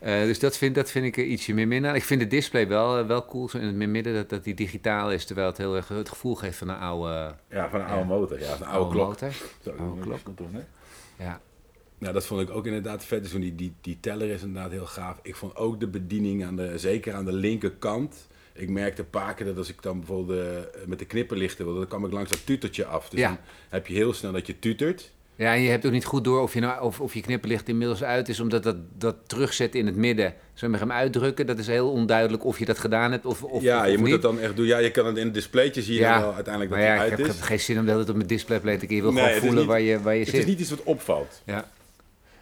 Uh, 0.02 0.08
dus 0.22 0.38
dat 0.38 0.56
vind, 0.56 0.74
dat 0.74 0.90
vind 0.90 1.04
ik 1.04 1.16
er 1.16 1.24
ietsje 1.24 1.54
meer 1.54 1.68
minder. 1.68 1.94
Ik 1.94 2.02
vind 2.04 2.20
de 2.20 2.26
display 2.26 2.68
wel, 2.68 2.98
uh, 3.00 3.06
wel 3.06 3.26
cool, 3.26 3.48
zo 3.48 3.58
in 3.58 3.64
het 3.66 3.88
midden, 3.88 4.14
dat, 4.14 4.28
dat 4.28 4.44
die 4.44 4.54
digitaal 4.54 5.12
is. 5.12 5.24
Terwijl 5.24 5.46
het 5.48 5.56
heel 5.58 5.76
erg 5.76 5.88
het 5.88 6.08
gevoel 6.08 6.34
geeft 6.34 6.58
van 6.58 6.68
een 6.68 6.76
oude, 6.78 7.34
ja, 7.50 7.70
van 7.70 7.80
een 7.80 7.86
oude 7.86 8.06
motor. 8.06 8.38
Ja, 8.40 8.46
van 8.46 8.66
een 8.66 8.72
oude, 8.72 8.78
oude 8.78 8.94
klok. 8.94 9.08
motor. 9.08 9.32
Zo, 9.62 9.70
Oude 9.78 10.00
klok. 10.00 10.20
Ja. 11.18 11.40
Nou, 11.98 12.12
dat 12.14 12.26
vond 12.26 12.40
ik 12.40 12.50
ook 12.50 12.66
inderdaad 12.66 13.04
vet. 13.04 13.22
Dus 13.22 13.32
die, 13.32 13.54
die, 13.54 13.72
die 13.80 13.98
teller 14.00 14.28
is 14.28 14.42
inderdaad 14.42 14.70
heel 14.70 14.86
gaaf. 14.86 15.18
Ik 15.22 15.36
vond 15.36 15.56
ook 15.56 15.80
de 15.80 15.86
bediening, 15.88 16.44
aan 16.44 16.56
de, 16.56 16.78
zeker 16.78 17.14
aan 17.14 17.24
de 17.24 17.32
linkerkant. 17.32 18.26
Ik 18.52 18.68
merkte 18.70 19.02
een 19.02 19.10
paar 19.10 19.34
keer 19.34 19.46
dat 19.46 19.56
als 19.56 19.68
ik 19.68 19.82
dan 19.82 19.98
bijvoorbeeld 19.98 20.38
uh, 20.76 20.86
met 20.86 20.98
de 20.98 21.04
knipperlichten 21.04 21.64
wilde, 21.64 21.78
dan 21.80 21.88
kwam 21.88 22.04
ik 22.04 22.12
langs 22.12 22.30
dat 22.30 22.46
tutertje 22.46 22.84
af. 22.84 23.08
Dus 23.08 23.20
Ja. 23.20 23.28
dan 23.28 23.38
heb 23.68 23.86
je 23.86 23.94
heel 23.94 24.12
snel 24.12 24.32
dat 24.32 24.46
je 24.46 24.58
tutert. 24.58 25.12
Ja, 25.38 25.54
en 25.54 25.61
je 25.61 25.71
hebt 25.71 25.87
ook 25.87 25.92
niet 25.92 26.04
goed 26.04 26.25
door 26.25 26.40
of 26.42 26.54
je, 26.54 26.61
nou, 26.61 26.83
of, 26.83 27.00
of 27.00 27.14
je 27.14 27.21
knipperlicht 27.21 27.68
inmiddels 27.68 28.02
uit 28.04 28.28
is, 28.28 28.40
omdat 28.40 28.62
dat, 28.62 28.76
dat 28.99 29.16
terugzetten 29.26 29.80
in 29.80 29.87
het 29.87 29.97
midden, 29.97 30.35
zo 30.54 30.68
met 30.68 30.80
hem 30.80 30.92
uitdrukken, 30.92 31.47
dat 31.47 31.59
is 31.59 31.66
heel 31.66 31.90
onduidelijk 31.90 32.45
of 32.45 32.59
je 32.59 32.64
dat 32.64 32.78
gedaan 32.78 33.12
hebt 33.12 33.26
of, 33.26 33.42
of 33.42 33.62
ja, 33.62 33.80
of 33.80 33.87
je 33.90 33.92
moet 33.99 34.02
niet. 34.04 34.12
het 34.12 34.23
dan 34.23 34.40
echt 34.40 34.57
doen. 34.57 34.66
Ja, 34.66 34.78
je 34.78 34.90
kan 34.90 35.07
het 35.07 35.16
in 35.16 35.25
het 35.25 35.35
displaytje 35.35 35.83
zien 35.83 36.02
dan 36.02 36.21
wel 36.21 36.35
uiteindelijk 36.35 36.75
dat 36.75 36.83
ja, 36.83 36.87
hij 36.87 36.95
ik 36.95 37.00
uit 37.00 37.11
heb, 37.11 37.21
is. 37.21 37.26
heb 37.26 37.42
geen 37.42 37.61
zin 37.61 37.78
om 37.78 37.87
tijd 37.87 38.09
op 38.09 38.14
mijn 38.16 38.26
display 38.28 38.59
te 38.59 38.64
kijken. 38.68 38.97
Je 38.97 39.02
wil 39.02 39.12
Nee, 39.12 39.18
gewoon 39.23 39.35
het 39.35 39.45
voelen 39.45 39.59
niet- 39.62 39.68
waar 39.71 39.80
je, 39.80 40.00
waar 40.02 40.14
je 40.14 40.21
Het 40.21 40.28
zit. 40.28 40.38
is 40.38 40.47
niet 40.47 40.61
iets 40.61 40.71
wat 40.71 40.83
opvalt. 40.83 41.42
Ja. 41.45 41.68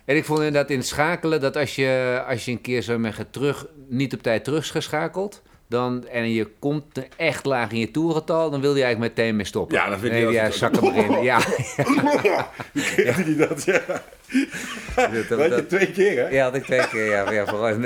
En 0.04 0.16
ik 0.16 0.24
vond 0.24 0.38
inderdaad 0.38 0.70
in 0.70 0.78
het 0.78 0.86
schakelen 0.86 1.40
dat 1.40 1.56
als 1.56 1.74
je, 1.76 2.22
als 2.28 2.44
je 2.44 2.50
een 2.50 2.60
keer 2.60 2.82
zo 2.82 3.00
terug, 3.30 3.66
niet 3.88 4.14
op 4.14 4.22
tijd 4.22 4.44
terug 4.44 4.62
is 4.62 4.70
geschakeld, 4.70 5.42
dan, 5.68 6.06
en 6.08 6.32
je 6.32 6.46
komt 6.58 6.96
er 6.96 7.06
echt 7.16 7.44
laag 7.44 7.70
in 7.70 7.78
je 7.78 7.90
toerental, 7.90 8.50
dan 8.50 8.60
wil 8.60 8.76
je 8.76 8.82
eigenlijk 8.82 9.16
meteen 9.16 9.36
mee 9.36 9.44
stoppen. 9.46 9.76
Ja, 9.76 9.88
dan 9.88 9.98
vind 9.98 10.14
je 10.18 10.20
ja, 10.20 10.46
als- 10.46 10.58
zak 10.58 10.74
hem 10.80 10.84
erin. 10.94 11.22
Ja, 11.22 11.38
Kent 12.96 13.16
hij 13.16 13.36
dat? 13.36 13.64
Ja. 13.64 13.80
dat, 14.96 15.28
Dat, 15.28 15.38
je 15.42 15.48
dat- 15.48 15.68
twee 15.68 15.90
keer, 15.92 16.16
hè? 16.18 16.28
ja, 16.28 16.44
had 16.44 16.54
ik 16.54 16.64
twee 16.64 16.88
keer, 16.88 17.04
ja, 17.10 17.30
ja 17.30 17.46
vooral. 17.46 17.74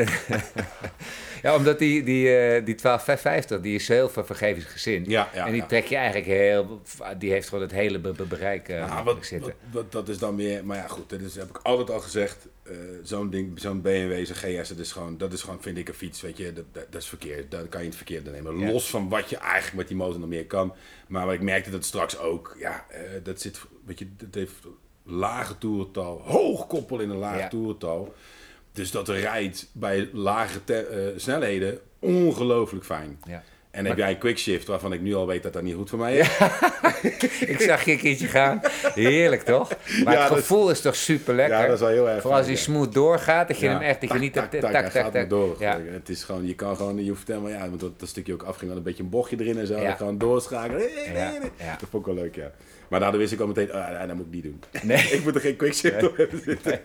Ja, 1.43 1.57
omdat 1.57 1.79
die, 1.79 2.03
die, 2.03 2.37
eh, 2.37 2.65
die 2.65 2.75
12550, 2.75 3.61
die 3.61 3.75
is 3.75 3.89
heel 3.89 4.09
ver- 4.09 4.27
vergevingsgezind. 4.27 5.07
Ja, 5.07 5.31
ja, 5.35 5.47
en 5.47 5.53
die 5.53 5.67
trek 5.67 5.85
je 5.87 5.97
eigenlijk 5.97 6.27
heel... 6.27 6.81
Die 7.19 7.31
heeft 7.31 7.49
gewoon 7.49 7.63
het 7.65 7.73
hele 7.73 7.99
be- 7.99 8.13
be- 8.13 8.25
bereik 8.25 8.69
wat, 9.05 9.17
zitten. 9.27 9.55
wat, 9.71 9.83
wat- 9.83 9.93
dat 9.93 10.09
is 10.09 10.19
dan 10.19 10.35
meer, 10.35 10.65
maar 10.65 10.77
ja 10.77 10.87
goed, 10.87 11.11
dat 11.11 11.21
is, 11.21 11.37
heb 11.37 11.49
ik 11.49 11.59
altijd 11.63 11.91
al 11.91 12.01
gezegd. 12.01 12.47
eh, 12.63 12.77
zo'n 13.03 13.31
ding, 13.31 13.61
zo'n 13.61 13.81
BMW, 13.81 14.25
zo'n 14.27 14.37
GS, 14.37 14.69
dat 14.69 14.79
is 14.79 14.93
gewoon, 14.93 15.19
dat 15.19 15.33
is 15.33 15.43
gewoon, 15.43 15.63
vind 15.63 15.79
ik 15.79 15.89
een 15.89 15.95
fiets, 15.95 16.21
weet 16.21 16.37
je, 16.37 16.53
dat, 16.53 16.65
dat, 16.73 16.87
dat 16.91 17.01
is 17.03 17.09
verkeerd. 17.09 17.51
Dat 17.51 17.69
kan 17.69 17.81
je 17.81 17.87
het 17.87 17.97
verkeerde 17.97 18.31
nemen. 18.31 18.59
Ja. 18.59 18.71
Los 18.73 18.91
van 18.91 19.09
wat 19.09 19.31
je 19.31 19.37
eigenlijk 19.37 19.77
met 19.77 19.89
die 19.89 19.97
motor 19.97 20.21
nog 20.21 20.29
meer 20.29 20.47
kan. 20.47 20.75
Maar 21.09 21.25
wat 21.27 21.35
ik 21.35 21.43
merkte 21.43 21.71
dat 21.71 21.85
straks 21.85 22.19
ook, 22.19 22.57
ja, 22.59 22.87
dat 23.23 23.41
zit, 23.41 23.61
weet 23.85 23.99
je, 23.99 24.07
dat 24.17 24.35
heeft 24.35 24.55
lage 25.05 25.59
toerental, 25.59 26.21
hoog 26.25 26.67
koppel 26.67 26.99
in 27.01 27.11
een 27.11 27.17
lage 27.17 27.39
Ja. 27.39 27.49
toerental. 27.49 28.15
Dus 28.73 28.91
dat 28.91 29.09
rijdt 29.09 29.69
bij 29.73 30.09
lage 30.13 30.65
te- 30.65 30.75
eh, 30.87 31.19
snelheden 31.21 31.79
ongelooflijk 31.99 32.85
fijn. 32.85 33.19
Ja. 33.27 33.43
En 33.71 33.87
heb 33.87 33.97
jij 33.97 34.11
een 34.11 34.19
quickshift 34.19 34.67
waarvan 34.67 34.93
ik 34.93 35.01
nu 35.01 35.15
al 35.15 35.27
weet 35.27 35.43
dat 35.43 35.53
dat 35.53 35.63
niet 35.63 35.75
goed 35.75 35.89
voor 35.91 35.99
mij 35.99 36.17
is. 36.17 36.29
Ik 37.41 37.61
zag 37.61 37.85
je 37.85 37.93
een 37.93 37.99
keertje 37.99 38.27
gaan. 38.27 38.61
Heerlijk, 38.95 39.43
toch? 39.43 39.69
Maar 40.05 40.15
Ja, 40.15 40.21
het 40.21 40.29
dat- 40.29 40.39
gevoel 40.39 40.71
is 40.71 40.81
toch 40.81 40.97
super 40.97 41.35
lekker? 41.35 41.59
Ja, 41.59 41.65
dat 41.67 41.75
is 41.75 41.81
wel 41.81 41.89
heel 41.89 42.09
erg 42.09 42.21
Vooral 42.21 42.39
als 42.39 42.47
hij 42.47 42.57
ja. 42.57 42.61
smooth 42.63 42.93
doorgaat, 42.93 43.49
dat 43.49 43.59
je 43.59 43.69
hem 43.69 43.81
echt, 43.81 44.01
dat 44.01 44.13
je 44.13 44.19
niet... 44.19 44.33
tak, 44.33 44.51
tak, 44.51 44.73
tak, 44.73 44.91
gaat 44.91 45.13
tak. 45.13 45.31
door. 45.31 45.57
Ja. 45.59 45.81
Het 45.91 46.09
is 46.09 46.25
gewoon, 46.25 46.47
je 46.47 46.55
kan 46.55 46.77
gewoon, 46.77 47.05
je 47.05 47.11
hoeft 47.11 47.29
helemaal, 47.29 47.51
ja, 47.51 47.69
want 47.69 47.81
dat, 47.81 48.01
dat 48.01 48.09
stukje 48.09 48.33
ook 48.33 48.43
afging, 48.43 48.69
dan 48.69 48.79
een 48.79 48.85
beetje 48.85 49.03
een 49.03 49.09
bochtje 49.09 49.37
erin 49.41 49.59
en 49.59 49.67
zo. 49.67 49.79
Ja. 49.81 49.93
gewoon 49.95 50.19
doorschakelen. 50.19 50.81
Dat 51.81 51.89
vond 51.91 52.07
ik 52.07 52.15
wel 52.15 52.23
leuk, 52.25 52.35
ja. 52.35 52.51
Maar 52.89 53.01
daardoor 53.01 53.21
wist 53.21 53.33
ik 53.33 53.41
al 53.41 53.47
meteen, 53.47 53.67
ja, 53.67 54.07
dat 54.07 54.17
moet 54.17 54.27
ik 54.27 54.33
niet 54.33 54.43
doen. 54.43 54.61
Nee. 54.83 55.03
ik 55.17 55.25
moet 55.25 55.35
er 55.35 55.41
geen 55.41 55.57
quickshift 55.57 56.03
op 56.09 56.17
hebben 56.17 56.41
zitten. 56.45 56.81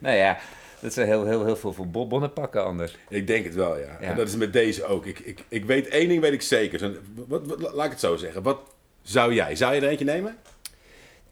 Nou 0.00 0.16
ja, 0.16 0.38
dat 0.84 0.96
is 0.96 1.04
heel, 1.04 1.26
heel, 1.26 1.44
heel 1.44 1.56
veel 1.56 1.72
voor 1.72 1.88
bo- 1.88 2.06
bonnen 2.06 2.32
pakken 2.32 2.64
anders. 2.64 2.96
Ik 3.08 3.26
denk 3.26 3.44
het 3.44 3.54
wel, 3.54 3.78
ja. 3.78 3.96
Ja. 4.00 4.08
En 4.08 4.16
dat 4.16 4.28
is 4.28 4.36
met 4.36 4.52
deze 4.52 4.84
ook. 4.84 5.06
Ik, 5.06 5.18
ik, 5.18 5.44
ik 5.48 5.64
weet 5.64 5.88
één 5.88 6.08
ding, 6.08 6.20
weet 6.20 6.32
ik 6.32 6.42
zeker. 6.42 7.00
Wat, 7.26 7.46
wat, 7.46 7.60
laat 7.74 7.84
ik 7.84 7.90
het 7.90 8.00
zo 8.00 8.16
zeggen. 8.16 8.42
Wat 8.42 8.60
zou 9.02 9.34
jij? 9.34 9.56
Zou 9.56 9.74
je 9.74 9.80
er 9.80 9.88
eentje 9.88 10.04
nemen? 10.04 10.36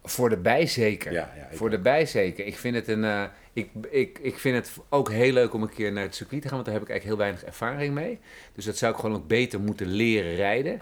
Voor 0.04 0.28
de 0.28 0.37
bij 0.37 0.66
zeker. 0.66 1.12
Ja, 1.12 1.32
ja, 1.37 1.49
Voor 1.56 1.71
de 1.71 1.78
bij 1.78 2.06
zeker. 2.06 2.47
Ik 2.47 2.59
vind, 2.59 2.75
het 2.75 2.88
een, 2.88 3.04
eh, 3.04 3.23
ik, 3.52 3.68
ik, 3.90 4.18
ik 4.23 4.38
vind 4.38 4.56
het 4.56 4.73
ook 4.88 5.11
heel 5.11 5.32
leuk 5.32 5.54
om 5.54 5.62
een 5.62 5.75
keer 5.75 5.92
naar 5.92 6.02
het 6.04 6.14
circuit 6.14 6.42
te 6.42 6.49
gaan, 6.49 6.56
want 6.56 6.68
daar 6.71 6.78
heb 6.78 6.85
ik 6.85 6.90
eigenlijk 6.90 7.21
heel 7.21 7.30
weinig 7.30 7.44
ervaring 7.44 7.94
mee. 7.94 8.18
Dus 8.54 8.64
dat 8.64 8.76
zou 8.76 8.92
ik 8.92 8.99
gewoon 9.00 9.16
ook 9.16 9.26
beter 9.26 9.61
moeten 9.61 9.87
leren 9.87 10.35
rijden. 10.35 10.80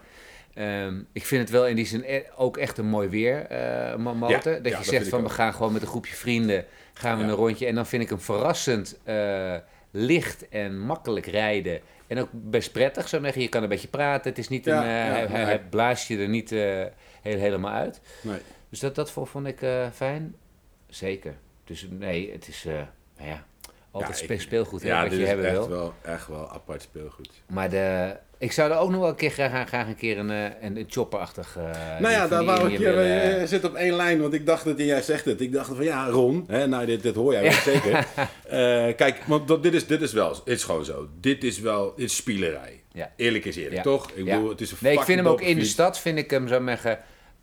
Ehm, 0.55 1.01
ik 1.13 1.27
vind 1.27 1.41
het 1.43 1.51
wel 1.51 1.67
in 1.67 1.77
die 1.77 1.87
zin 1.87 2.03
e- 2.07 2.23
ook 2.37 2.57
echt 2.57 2.79
een 2.79 2.87
mooi 2.87 3.09
weer 3.09 3.47
motor. 3.99 4.53
Ja, 4.53 4.59
dat 4.59 4.73
ja, 4.73 4.79
je 4.79 4.85
zegt 4.85 5.09
van 5.09 5.23
we 5.23 5.29
gaan 5.29 5.55
gewoon 5.55 5.73
met 5.73 5.83
een 5.83 5.89
groepje 5.89 6.15
vrienden 6.15 6.65
gaan 7.01 7.17
we 7.19 7.25
Ja. 7.25 7.29
een 7.31 7.37
rondje. 7.37 7.67
En 7.67 7.75
dan 7.75 7.87
vind 7.87 8.03
ik 8.03 8.09
hem 8.09 8.21
verrassend 8.21 8.99
eh, 9.05 9.57
licht 9.91 10.49
en 10.49 10.79
makkelijk 10.79 11.27
rijden. 11.27 11.81
En 12.07 12.19
ook 12.19 12.29
best 12.33 12.73
prettig, 12.73 13.09
zo 13.09 13.21
zeggen. 13.23 13.43
Je 13.43 13.49
kan 13.49 13.63
een 13.63 13.69
beetje 13.69 13.89
praten. 13.89 14.31
Het 14.31 14.39
is 14.39 14.49
niet 14.49 14.65
Ja, 14.65 14.81
een, 14.83 14.89
ja, 14.89 14.95
hij, 14.95 15.27
hij, 15.27 15.27
nee. 15.29 15.45
hij 15.45 15.61
blaast 15.61 16.09
je 16.09 16.19
er 16.19 16.29
niet 16.29 16.53
eh, 16.53 16.59
heel, 17.23 17.39
helemaal 17.39 17.73
uit. 17.73 18.01
Nee. 18.23 18.39
Dus 18.69 18.81
dat, 18.81 18.95
dat 18.95 19.11
vond, 19.11 19.47
ik 19.47 19.59
fijn. 19.95 20.35
Zeker. 20.89 21.35
Dus 21.65 21.87
nee, 21.91 22.33
het 22.33 22.49
is, 22.49 22.65
nou 23.17 23.29
ja, 23.29 23.45
altijd 23.91 24.17
speelgoed 24.41 24.83
hè, 24.83 24.89
Ja, 24.89 25.01
wat 25.01 25.11
dit 25.11 25.19
je 25.19 25.23
is 25.25 25.29
hebben 25.31 25.47
echt 25.47 25.57
wil. 25.57 25.69
wel, 25.69 25.95
echt 26.03 26.27
wel 26.27 26.51
apart 26.51 26.83
speelgoed. 26.83 27.31
Maar 27.47 27.71
de, 27.71 28.17
ik 28.41 28.53
zou 28.53 28.71
er 28.71 28.79
ook 28.79 28.91
nog 28.91 29.01
wel 29.01 29.09
een 29.09 29.15
keer 29.15 29.31
graag, 29.31 29.69
graag 29.69 29.87
een 29.87 29.97
keer 29.97 30.19
een, 30.19 30.31
eh, 30.31 30.45
een, 30.61 30.77
een 30.77 30.87
chopperachtig... 30.89 31.57
eh, 31.57 32.01
Nou 32.01 32.13
ja, 32.15 32.29
daar 32.29 32.45
wou 32.45 32.73
ik 32.73 32.79
je 32.79 32.85
je 32.85 32.93
eh, 32.93 33.47
zit 33.47 33.65
op 33.65 33.75
één 33.75 33.95
lijn, 33.95 34.21
want 34.21 34.33
ik 34.35 34.47
dacht 34.47 34.65
dat 34.65 34.79
jij 34.79 35.03
zegt 35.03 35.25
het. 35.25 35.41
Ik 35.41 35.53
dacht 35.53 35.67
van 35.75 35.85
ja, 35.85 36.07
Ron, 36.09 36.45
hè, 36.49 36.67
nou 36.67 36.87
dit, 36.87 37.03
dit 37.03 37.15
hoor 37.15 37.33
jij 37.33 37.43
wel 37.43 37.53
zeker. 37.75 38.07
Eh, 38.49 38.97
kijk, 38.97 39.23
want 39.27 39.49
dat, 39.49 39.63
dit, 39.63 39.75
is, 39.75 39.87
dit 39.87 40.01
is 40.03 40.13
wel, 40.13 40.29
het 40.31 40.41
is 40.45 40.65
gewoon 40.65 40.85
zo. 40.85 41.09
Dit 41.21 41.45
is 41.45 41.61
wel, 41.61 41.93
dit 41.97 42.05
is 42.07 42.17
spielerij. 42.17 42.81
Ja. 42.93 43.13
Eerlijk 43.17 43.45
is 43.45 43.57
eerlijk, 43.57 43.75
Ja. 43.77 43.83
toch? 43.83 44.11
Ik 44.15 44.25
bedoel, 44.25 44.49
het 44.49 44.61
is 44.61 44.71
een 44.71 44.77
Nee, 44.81 44.93
ik 44.93 45.01
vind 45.03 45.19
hem 45.19 45.29
ook 45.29 45.41
in 45.41 45.59
de 45.59 45.65
stad, 45.65 45.99
vind 45.99 46.19
ik 46.19 46.31
hem, 46.31 46.43
ik 46.43 46.49
zeggen, 46.69 46.99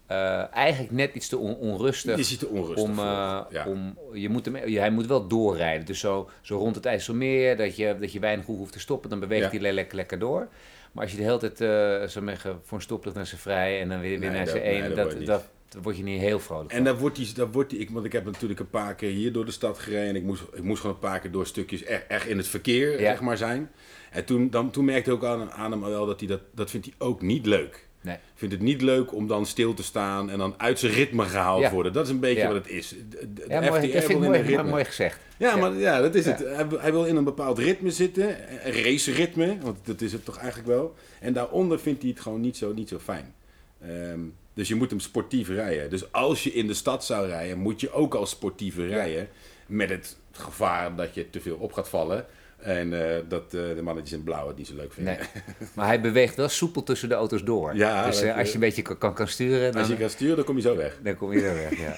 eh, 0.08 0.54
eigenlijk 0.54 0.92
net 0.94 1.14
iets 1.14 1.28
te 1.28 1.38
on- 1.38 1.56
onrustig. 1.56 2.26
Ziet 2.26 2.42
er 2.42 2.48
onrustig 2.50 2.84
om, 2.90 3.00
eh, 3.00 3.40
ja. 3.50 3.66
om, 3.68 3.98
je 4.14 4.30
moet 4.30 4.46
hem, 4.46 4.68
je- 4.68 4.80
hij 4.80 4.90
moet 4.92 5.08
wel 5.08 5.28
doorrijden. 5.28 5.86
Dus 5.86 6.00
zo, 6.00 6.30
zo 6.42 6.58
rond 6.58 6.76
het 6.76 6.86
IJsselmeer, 6.86 7.58
dat 7.58 7.76
je, 7.76 7.96
dat 8.00 8.12
je 8.14 8.20
weinig 8.20 8.46
hoeft 8.46 8.72
te 8.74 8.80
stoppen, 8.80 9.10
dan 9.10 9.20
beweegt 9.20 9.44
Ja. 9.44 9.50
hij 9.50 9.60
le- 9.60 9.72
lekker, 9.72 9.96
lekker 9.96 10.20
door. 10.20 10.48
Maar 10.92 11.04
als 11.04 11.12
je 11.12 11.18
de 11.18 11.24
hele 11.24 11.38
tijd 11.38 11.62
eh 11.62 12.08
zo 12.10 12.22
zeggen, 12.26 12.60
voor 12.64 12.78
een 12.78 12.84
stoplicht 12.84 13.16
naar 13.16 13.26
zijn 13.28 13.42
vrij 13.42 13.82
en 13.82 13.90
dan 13.90 14.00
weer, 14.00 14.10
weer 14.20 14.30
Nee, 14.30 14.38
naar 14.38 14.46
dat- 14.46 14.54
nee, 14.54 14.64
één, 14.64 14.96
dat 14.96 15.12
dat, 15.12 15.26
dat, 15.70 15.84
word 15.84 15.98
je 15.98 16.04
niet 16.04 16.20
heel 16.22 16.40
vrolijk 16.40 16.72
En 16.72 16.84
dan 16.84 16.98
wordt 16.98 17.16
die, 17.16 17.34
dan 17.34 17.52
wordt 17.52 17.70
die, 17.70 17.80
ik, 17.80 17.90
want 17.90 18.06
ik 18.06 18.12
heb 18.12 18.26
natuurlijk 18.26 18.60
een 18.60 18.70
paar 18.70 18.96
keer 18.96 19.10
hier 19.12 19.32
door 19.34 19.46
de 19.46 19.52
stad 19.52 19.80
gereden. 19.80 20.08
En 20.08 20.16
ik 20.16 20.24
moest, 20.24 20.44
ik 20.54 20.64
moest 20.64 20.82
gewoon 20.82 20.96
een 20.96 21.02
paar 21.02 21.20
keer 21.20 21.32
door 21.32 21.46
stukjes 21.48 21.84
echt, 21.84 22.08
echt 22.08 22.28
in 22.28 22.38
het 22.38 22.48
verkeer 22.48 22.92
Ja. 22.92 22.98
zeg 22.98 23.22
maar, 23.22 23.38
zijn. 23.38 23.72
En 24.12 24.26
toen, 24.26 24.50
dan, 24.50 24.72
toen 24.72 24.86
merkte 24.86 25.10
ik 25.12 25.16
ook 25.16 25.24
aan, 25.26 25.52
aan 25.52 25.72
hem 25.72 25.82
wel 25.82 26.06
dat 26.06 26.20
hij 26.20 26.28
dat, 26.30 26.42
dat 26.52 26.70
vindt 26.70 26.86
hij 26.86 26.96
ook 26.98 27.22
niet 27.22 27.46
leuk. 27.46 27.87
Nee. 28.08 28.18
vindt 28.36 28.54
het 28.54 28.64
niet 28.64 28.82
leuk 28.82 29.14
om 29.14 29.28
dan 29.28 29.46
stil 29.46 29.74
te 29.74 29.84
staan 29.84 30.30
en 30.30 30.38
dan 30.38 30.54
uit 30.58 30.80
zijn 30.80 30.92
ritme 30.94 31.24
gehaald 31.24 31.62
Ja. 31.62 31.72
worden. 31.72 31.94
Dat 31.94 32.06
is 32.06 32.12
een 32.12 32.20
beetje 32.20 32.42
Ja. 32.42 32.48
wat 32.48 32.56
het 32.56 32.68
is. 32.68 32.90
De, 33.10 33.34
de 33.34 33.46
Ja, 33.50 33.60
mooi, 33.60 33.72
dat 33.72 34.04
vind 34.04 34.24
ik 34.24 34.48
in 34.60 34.66
mooi, 34.66 34.86
gezegd. 34.86 35.20
Ja, 35.38 35.56
maar 35.56 35.74
ja, 35.74 36.02
dat 36.02 36.16
is 36.16 36.26
het. 36.26 36.40
Hij, 36.40 36.68
wil- 36.68 36.80
hij 36.82 36.92
wil 36.92 37.06
in 37.06 37.16
een 37.16 37.24
bepaald 37.24 37.60
ritme 37.60 37.92
zitten, 37.92 38.28
een 38.68 38.84
race-ritme, 38.84 39.58
want 39.62 39.78
dat 39.84 40.02
is 40.02 40.12
het 40.12 40.26
toch 40.26 40.38
eigenlijk 40.38 40.68
wel. 40.68 40.96
En 41.20 41.34
daaronder 41.34 41.80
vindt 41.80 42.02
hij 42.02 42.12
het 42.12 42.20
gewoon 42.20 42.42
niet 42.42 42.58
zo, 42.58 42.74
niet 42.74 42.90
zo 42.90 43.00
fijn. 43.00 43.34
Ehm, 43.82 44.20
dus 44.54 44.68
je 44.68 44.76
moet 44.76 44.90
hem 44.90 45.00
sportief 45.00 45.48
rijden. 45.50 45.90
Dus 45.90 46.12
als 46.12 46.44
je 46.44 46.54
in 46.54 46.68
de 46.68 46.74
stad 46.74 47.06
zou 47.06 47.28
rijden, 47.28 47.58
moet 47.58 47.82
je 47.82 47.92
ook 47.92 48.14
al 48.16 48.26
sportiever 48.26 48.88
rijden. 48.88 49.28
Met 49.68 49.90
het 49.90 50.18
gevaar 50.32 50.96
dat 50.96 51.14
je 51.14 51.30
te 51.30 51.42
veel 51.42 51.56
op 51.60 51.74
gaat 51.74 51.90
vallen. 51.90 52.26
En 52.58 52.94
eh, 52.94 53.22
dat 53.28 53.44
eh, 53.44 53.50
de 53.76 53.82
mannetjes 53.82 54.18
in 54.18 54.24
blauw 54.24 54.48
het 54.48 54.58
niet 54.58 54.68
zo 54.68 54.76
leuk 54.76 54.94
vinden. 54.94 55.18
Nee. 55.18 55.44
Maar 55.76 55.86
hij 55.86 56.02
beweegt 56.02 56.36
wel 56.36 56.50
soepel 56.50 56.84
tussen 56.84 57.10
de 57.10 57.16
auto's 57.16 57.44
door. 57.44 57.76
Ja, 57.76 58.06
dus 58.06 58.22
eh, 58.22 58.38
als 58.38 58.48
je 58.48 58.54
een 58.54 58.60
beetje 58.60 58.82
kan, 58.82 59.14
kan, 59.14 59.28
sturen, 59.28 59.72
dan, 59.72 59.82
Als 59.82 59.90
je 59.90 59.98
kan 59.98 60.10
sturen, 60.10 60.36
dan 60.36 60.46
kom 60.46 60.56
je 60.56 60.62
zo 60.62 60.76
weg. 60.76 60.98
dan 61.04 61.16
kom 61.16 61.34
je 61.34 61.42
er 61.42 61.56
weg. 61.56 61.80
Ja. 61.80 61.98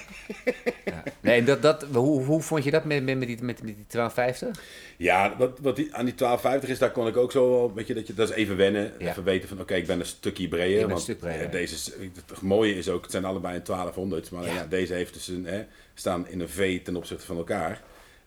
ja. 0.84 1.02
Nee, 1.20 1.42
dat, 1.44 1.62
dat, 1.62 1.86
hoe, 1.92 2.24
hoe 2.24 2.42
vond 2.42 2.64
je 2.64 2.70
dat 2.70 2.84
met, 2.84 3.04
met, 3.04 3.18
met, 3.18 3.28
die, 3.28 3.42
met, 3.42 3.56
die 3.56 3.84
1250? 3.88 4.62
Ja, 4.96 5.36
wat, 5.38 5.58
wat 5.60 5.76
die, 5.76 5.94
aan 5.94 6.04
die 6.04 6.14
1250 6.14 6.68
is, 6.68 6.78
daar 6.78 6.90
kon 6.90 7.06
ik 7.06 7.16
ook 7.16 7.32
zo 7.32 7.50
wel, 7.50 7.74
weet 7.74 7.86
je, 7.86 7.94
dat, 7.94 8.06
je, 8.06 8.14
dat 8.14 8.28
is 8.28 8.34
even 8.34 8.56
wennen. 8.56 8.92
Ja. 8.98 9.10
Even 9.10 9.24
weten 9.24 9.48
van, 9.48 9.60
oké, 9.60 9.74
ik 9.74 9.86
ben 9.86 10.00
een 10.00 10.06
stukje 10.06 10.48
breder. 10.48 10.86
Bent 10.86 10.90
een 10.90 11.02
stuk 11.02 11.18
breder. 11.18 11.50
deze, 11.50 11.92
het 12.26 12.40
mooie 12.40 12.74
is 12.74 12.88
ook, 12.88 13.02
het 13.02 13.10
zijn 13.10 13.24
allebei 13.24 13.56
een 13.56 13.64
1200, 13.64 14.30
maar 14.30 14.46
Ja. 14.46 14.54
ja. 14.54 14.66
deze 14.66 14.94
heeft 14.94 15.14
dus 15.14 15.28
een, 15.28 15.46
hè, 15.46 15.64
staan 15.94 16.28
in 16.28 16.40
een 16.40 16.48
V 16.48 16.82
ten 16.82 16.96
opzichte 16.96 17.26
van 17.26 17.36
elkaar. 17.36 17.82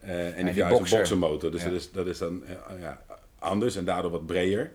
Eh, 0.06 0.38
en 0.38 0.46
die 0.46 0.54
juist 0.54 0.80
een 0.92 0.98
boxermotor, 0.98 1.52
dus 1.52 1.62
Ja. 1.63 1.70
dat, 1.70 1.78
is, 1.80 1.92
dat 1.92 2.08
is 2.08 2.18
dan 2.18 2.44
eh, 2.46 2.82
ja, 2.82 3.02
anders 3.39 3.76
en 3.76 3.86
daardoor 3.86 4.12
wat 4.12 4.26
breder. 4.26 4.72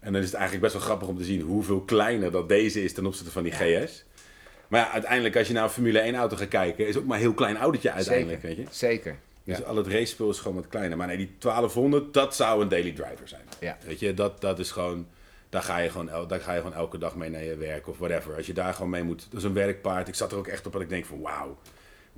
En 0.00 0.12
dan 0.12 0.20
is 0.22 0.26
het 0.26 0.34
eigenlijk 0.36 0.62
best 0.64 0.74
wel 0.76 0.86
grappig 0.86 1.08
om 1.08 1.18
te 1.18 1.24
zien 1.24 1.40
hoeveel 1.40 1.80
kleiner 1.80 2.30
dat 2.30 2.48
deze 2.48 2.84
is 2.84 2.92
ten 2.92 3.06
opzichte 3.06 3.30
van 3.30 3.42
die 3.42 3.52
GS. 3.52 4.04
Maar 4.68 4.80
ja, 4.80 4.90
uiteindelijk 4.90 5.36
als 5.36 5.46
je 5.46 5.52
naar 5.52 5.64
een 5.64 5.70
Formule 5.70 5.98
1 5.98 6.14
auto 6.14 6.36
gaat 6.36 6.48
kijken, 6.48 6.86
is 6.86 6.94
het 6.94 7.02
ook 7.02 7.08
maar 7.08 7.16
een 7.16 7.22
heel 7.22 7.34
klein 7.34 7.56
autootje 7.56 7.90
uiteindelijk, 7.92 8.40
Zeker. 8.40 8.56
weet 8.56 8.66
je. 8.66 8.74
Zeker. 8.76 9.16
Dus 9.44 9.64
al 9.64 9.76
het 9.76 9.86
racespul 9.86 10.30
is 10.30 10.38
gewoon 10.38 10.56
wat 10.56 10.68
kleiner. 10.68 10.96
Maar 10.96 11.06
nee, 11.06 11.16
die 11.16 11.30
1200, 11.38 12.14
dat 12.14 12.36
zou 12.36 12.62
een 12.62 12.68
daily 12.68 12.92
driver 12.92 13.28
zijn. 13.28 13.42
Ja. 13.60 13.76
Weet 13.86 14.00
je, 14.00 14.14
dat, 14.14 14.40
dat 14.40 14.58
is 14.58 14.70
gewoon... 14.70 15.06
Daar 15.48 15.62
ga, 15.62 15.78
je 15.78 15.90
gewoon 15.90 16.08
el, 16.08 16.26
daar 16.26 16.40
ga 16.40 16.52
je 16.52 16.60
gewoon 16.60 16.76
elke 16.76 16.98
dag 16.98 17.16
mee 17.16 17.30
naar 17.30 17.44
je 17.44 17.56
werk 17.56 17.88
of 17.88 17.98
whatever. 17.98 18.34
Als 18.36 18.46
je 18.46 18.52
daar 18.52 18.74
gewoon 18.74 18.90
mee 18.90 19.02
moet... 19.02 19.26
Dat 19.30 19.38
is 19.40 19.44
een 19.46 19.52
werkpaard. 19.52 20.08
Ik 20.08 20.14
zat 20.14 20.32
er 20.32 20.38
ook 20.38 20.46
echt 20.46 20.66
op 20.66 20.72
dat 20.72 20.82
ik 20.82 20.88
denk 20.88 21.04
van 21.04 21.20
wauw. 21.20 21.58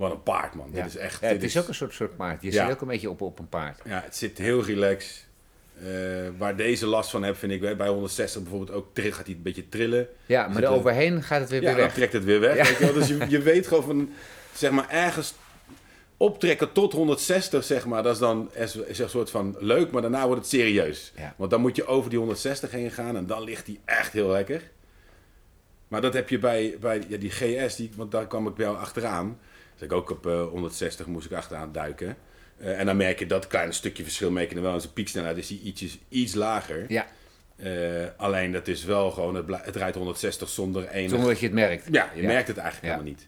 Wat 0.01 0.11
een 0.11 0.23
paard 0.23 0.53
man. 0.55 0.69
Ja. 0.73 0.83
Dit 0.83 0.85
is 0.93 0.97
echt... 0.97 1.21
Ja, 1.21 1.27
dit 1.27 1.41
het 1.41 1.49
is 1.49 1.57
ook 1.57 1.67
een 1.67 1.75
soort, 1.75 1.93
soort 1.93 2.15
paard. 2.15 2.41
Je 2.41 2.51
Ja. 2.51 2.63
zit 2.65 2.73
ook 2.75 2.81
een 2.81 2.87
beetje 2.87 3.09
op, 3.09 3.21
op 3.21 3.39
een 3.39 3.49
paard. 3.49 3.79
Ja, 3.85 4.01
het 4.03 4.15
zit 4.15 4.37
heel 4.37 4.63
relaxed. 4.63 5.25
Eh, 5.79 5.87
waar 6.37 6.55
deze 6.55 6.85
last 6.85 7.09
van 7.09 7.23
heb, 7.23 7.35
vind 7.37 7.51
ik 7.51 7.77
bij 7.77 7.87
160 7.87 8.41
bijvoorbeeld 8.41 8.71
ook, 8.77 8.87
gaat 8.93 9.25
hij 9.25 9.35
een 9.35 9.41
beetje 9.41 9.69
trillen. 9.69 10.07
Ja, 10.25 10.47
maar 10.47 10.57
er 10.63 10.69
een- 10.69 10.75
overheen 10.75 11.23
gaat 11.23 11.39
het 11.39 11.49
weer, 11.49 11.59
Ja, 11.61 11.65
weer 11.67 11.75
dan 11.75 11.85
weg. 11.85 11.93
trekt 11.93 12.13
het 12.13 12.23
weer 12.23 12.39
weg. 12.39 12.55
Ja. 12.55 12.63
Weet 12.63 12.77
je 12.77 12.83
wel? 12.85 12.93
Dus 12.93 13.07
je, 13.07 13.25
je 13.29 13.41
weet 13.41 13.67
gewoon 13.67 13.83
van, 13.83 14.09
zeg 14.53 14.71
maar, 14.71 14.89
ergens 14.89 15.33
optrekken 16.17 16.71
tot 16.71 16.93
160, 16.93 17.63
zeg 17.63 17.85
maar, 17.85 18.03
dat 18.03 18.13
is 18.13 18.19
dan 18.19 18.49
is, 18.53 18.75
is 18.75 18.99
een 18.99 19.09
soort 19.09 19.29
van 19.29 19.55
leuk, 19.59 19.91
maar 19.91 20.01
daarna 20.01 20.25
wordt 20.25 20.41
het 20.41 20.49
serieus. 20.49 21.11
Ja. 21.15 21.33
Want 21.37 21.51
dan 21.51 21.61
moet 21.61 21.75
je 21.75 21.85
over 21.85 22.09
die 22.09 22.19
160 22.19 22.71
heen 22.71 22.91
gaan 22.91 23.15
en 23.15 23.25
dan 23.25 23.43
ligt 23.43 23.65
die 23.65 23.79
echt 23.85 24.13
heel 24.13 24.27
lekker. 24.29 24.61
Maar 25.87 26.01
dat 26.01 26.13
heb 26.13 26.29
je 26.29 26.39
bij, 26.39 26.77
bij 26.79 27.01
ja, 27.07 27.17
die 27.17 27.29
GS, 27.31 27.75
die, 27.75 27.91
want 27.95 28.11
daar 28.11 28.27
kwam 28.27 28.47
ik 28.47 28.55
bij 28.55 28.65
jou 28.65 28.77
achteraan. 28.77 29.39
Dus 29.81 29.89
ik 29.89 29.95
ook 29.95 30.09
op 30.09 30.27
eh, 30.27 30.47
160 30.47 31.05
moest 31.05 31.25
ik 31.25 31.31
achteraan 31.37 31.71
duiken. 31.71 32.17
Eh, 32.57 32.79
en 32.79 32.85
dan 32.85 32.97
merk 32.97 33.19
je 33.19 33.25
dat 33.25 33.47
kleine 33.47 33.71
stukje 33.71 34.03
verschil 34.03 34.31
merk 34.31 34.47
je 34.49 34.53
dan 34.55 34.63
wel. 34.63 34.73
En 34.73 34.81
zijn 34.81 34.93
pieksnelheid 34.93 35.37
is 35.37 35.47
die 35.47 35.61
ietsjes, 35.61 35.99
iets 36.09 36.33
lager. 36.33 36.85
Ja, 36.87 37.05
Eh, 37.55 37.71
alleen 38.17 38.51
dat 38.51 38.67
is 38.67 38.83
wel 38.83 39.11
gewoon, 39.11 39.35
het, 39.35 39.75
rijdt 39.75 39.95
160 39.95 40.49
zonder 40.49 40.87
enig 40.87 41.09
zonder 41.09 41.27
dat 41.29 41.39
je 41.39 41.45
het 41.45 41.55
merkt. 41.55 41.87
ja, 41.91 42.11
je 42.15 42.21
Ja. 42.21 42.27
merkt 42.27 42.47
het 42.47 42.57
eigenlijk 42.57 42.85
Ja. 42.87 42.91
helemaal 42.99 43.13
niet. 43.17 43.27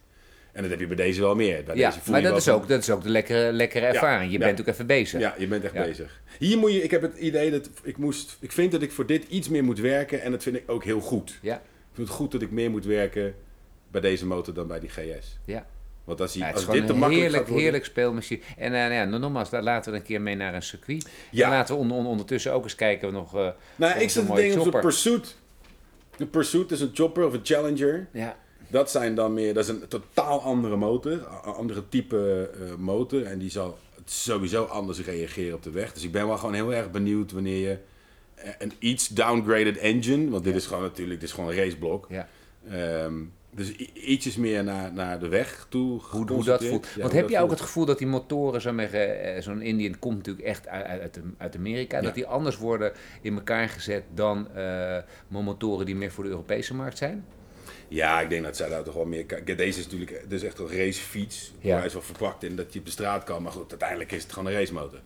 En 0.52 0.62
dat 0.62 0.72
heb 0.72 0.80
je 0.80 0.88
bij 0.88 0.96
deze 0.96 1.22
wel 1.22 1.36
meer. 1.36 1.64
Bij 1.64 1.76
Ja, 1.76 1.92
deze 1.92 2.12
maar 2.12 2.22
dat 2.22 2.38
is, 2.38 2.50
ook, 2.50 2.68
dat 2.68 2.82
is 2.82 2.90
ook 2.90 3.04
de 3.04 3.10
lekkere, 3.10 3.52
lekkere 3.52 3.86
ervaring. 3.86 4.32
Je 4.32 4.38
bent 4.38 4.60
ook 4.60 4.68
even 4.68 4.86
bezig. 4.88 5.20
Ja, 5.20 5.36
je 5.38 5.48
bent 5.48 5.64
echt 5.64 5.74
bezig. 5.74 6.22
Hier 6.40 6.58
moet 6.58 6.74
je, 6.74 6.82
ik 6.84 6.92
heb 6.92 7.02
het 7.02 7.18
idee 7.18 7.52
dat 7.52 7.70
ik 7.84 7.98
moest, 7.98 8.38
ik 8.40 8.52
vind 8.52 8.72
dat 8.72 8.82
ik 8.82 8.92
voor 8.92 9.06
dit 9.06 9.24
iets 9.30 9.50
meer 9.50 9.64
moet 9.64 9.80
werken 9.80 10.22
en 10.22 10.32
dat 10.32 10.44
vind 10.44 10.56
ik 10.56 10.64
ook 10.72 10.84
heel 10.84 11.00
goed. 11.00 11.40
Ja, 11.42 11.56
Ik 11.56 11.62
vind 11.94 12.08
het 12.08 12.18
goed 12.18 12.32
dat 12.32 12.42
ik 12.42 12.52
meer 12.52 12.72
moet 12.72 12.86
werken 12.86 13.36
bij 13.92 14.02
deze 14.02 14.26
motor 14.26 14.54
dan 14.54 14.68
bij 14.68 14.80
die 14.80 14.90
GS. 14.90 15.38
ja. 15.46 15.66
Want 16.04 16.22
als, 16.22 16.34
hij, 16.34 16.42
Ja, 16.42 16.48
het 16.48 16.58
is 16.60 16.66
als 16.68 16.76
dit 16.76 16.86
te 16.88 16.94
een 16.94 17.00
makkelijk 17.00 17.24
heerlijk, 17.26 17.48
worden... 17.48 17.64
heerlijk 17.64 17.86
speelmachine. 17.86 18.42
En 18.58 18.66
eh, 18.74 18.80
nou 18.80 18.94
ja, 18.94 19.06
nogmaals, 19.06 19.50
laten 19.52 19.92
we 19.92 19.98
een 19.98 20.04
keer 20.04 20.22
mee 20.22 20.36
naar 20.36 20.54
een 20.54 20.62
circuit. 20.64 21.10
Ja. 21.32 21.46
En 21.46 21.52
laten 21.52 21.76
we 21.76 21.82
on- 21.82 21.92
on- 21.92 22.06
ondertussen 22.06 22.54
ook 22.54 22.64
eens 22.64 22.76
kijken 22.76 23.08
of 23.08 23.14
nog... 23.14 23.36
eh, 23.36 23.48
Nou, 23.76 24.00
ik 24.00 24.10
zit 24.10 24.26
te 24.26 24.34
denken 24.34 24.60
op 24.62 24.72
de. 24.72 24.80
Pursuit. 24.80 25.36
De 26.18 26.26
Pursuit 26.26 26.72
is 26.72 26.82
een 26.82 26.92
chopper 26.94 27.26
of 27.26 27.34
een 27.34 27.40
Challenger. 27.44 28.08
Ja, 28.12 28.38
Dat 28.68 28.92
zijn 28.92 29.16
dan 29.16 29.34
meer, 29.34 29.54
dat 29.54 29.64
is 29.64 29.70
een 29.70 29.88
totaal 29.88 30.42
andere 30.42 30.76
motor, 30.76 31.12
een 31.12 31.54
andere 31.54 31.84
type 31.90 32.50
eh, 32.54 32.76
motor. 32.78 33.24
En 33.26 33.40
die 33.40 33.50
zal 33.52 33.78
sowieso 34.06 34.64
anders 34.64 35.00
reageren 35.02 35.56
op 35.56 35.64
de 35.64 35.72
weg. 35.72 35.94
Dus 35.94 36.04
ik 36.04 36.12
ben 36.12 36.28
wel 36.28 36.38
gewoon 36.38 36.54
heel 36.54 36.74
erg 36.74 36.92
benieuwd 36.92 37.32
wanneer 37.32 37.68
je 37.70 37.78
een 38.60 38.72
iets 38.80 39.08
downgraded 39.08 39.78
engine, 39.78 40.30
want 40.30 40.44
dit 40.44 40.56
is 40.56 40.66
gewoon 40.66 40.84
natuurlijk, 40.84 41.20
dit 41.20 41.30
is 41.30 41.36
gewoon 41.36 41.50
een 41.50 41.56
raceblok. 41.56 42.08
ja. 42.10 42.28
Ehm, 42.70 43.14
dus 43.56 43.72
ietsjes 43.94 44.36
meer 44.36 44.64
naar, 44.64 44.94
naar 44.94 45.20
de 45.20 45.28
weg 45.28 45.66
toe 45.70 46.02
Hoe, 46.02 46.32
hoe 46.32 46.44
dat 46.44 46.66
voelt. 46.66 46.88
Ja, 46.96 47.02
Want 47.02 47.14
heb 47.14 47.30
je 47.30 47.40
ook 47.40 47.50
het 47.50 47.62
gevoel 47.62 47.86
dat 47.86 47.98
die 47.98 48.08
motoren, 48.08 48.62
zo 48.62 48.74
zeggen, 48.78 49.24
eh, 49.24 49.42
zo'n 49.42 49.62
Indian 49.62 50.00
komt 50.00 50.18
natuurlijk 50.18 50.48
echt 50.48 50.68
uit, 50.68 50.86
uit, 51.02 51.20
uit 51.38 51.56
Amerika, 51.56 51.98
Ja. 51.98 52.04
dat 52.04 52.16
die 52.16 52.26
anders 52.26 52.58
worden 52.58 52.94
in 53.22 53.36
elkaar 53.36 53.70
gezet 53.70 54.04
dan 54.14 54.56
eh, 54.56 54.98
motoren 55.28 55.86
die 55.86 55.96
meer 55.96 56.12
voor 56.12 56.24
de 56.24 56.30
Europese 56.30 56.74
markt 56.74 56.98
zijn? 56.98 57.26
Ja, 57.88 58.22
ik 58.22 58.30
denk 58.30 58.44
dat 58.44 58.58
zij 58.58 58.70
daar 58.70 58.84
toch 58.84 58.94
wel 58.94 59.06
meer... 59.06 59.26
Deze 59.46 59.80
is 59.80 59.84
natuurlijk 59.84 60.26
is 60.30 60.44
echt 60.44 60.60
een 60.60 60.68
racefiets. 60.68 61.54
Ja. 61.60 61.78
Hij 61.78 61.86
is 61.86 61.94
wel 61.94 62.02
verpakt 62.02 62.44
in 62.44 62.56
dat 62.56 62.74
je 62.74 62.80
op 62.80 62.86
de 62.86 62.92
straat 62.92 63.24
kan. 63.24 63.44
Maar 63.44 63.52
goed, 63.52 63.70
uiteindelijk 63.70 64.12
is 64.12 64.24
het 64.24 64.34
gewoon 64.34 64.52
een 64.52 64.58
racemotor. 64.60 65.00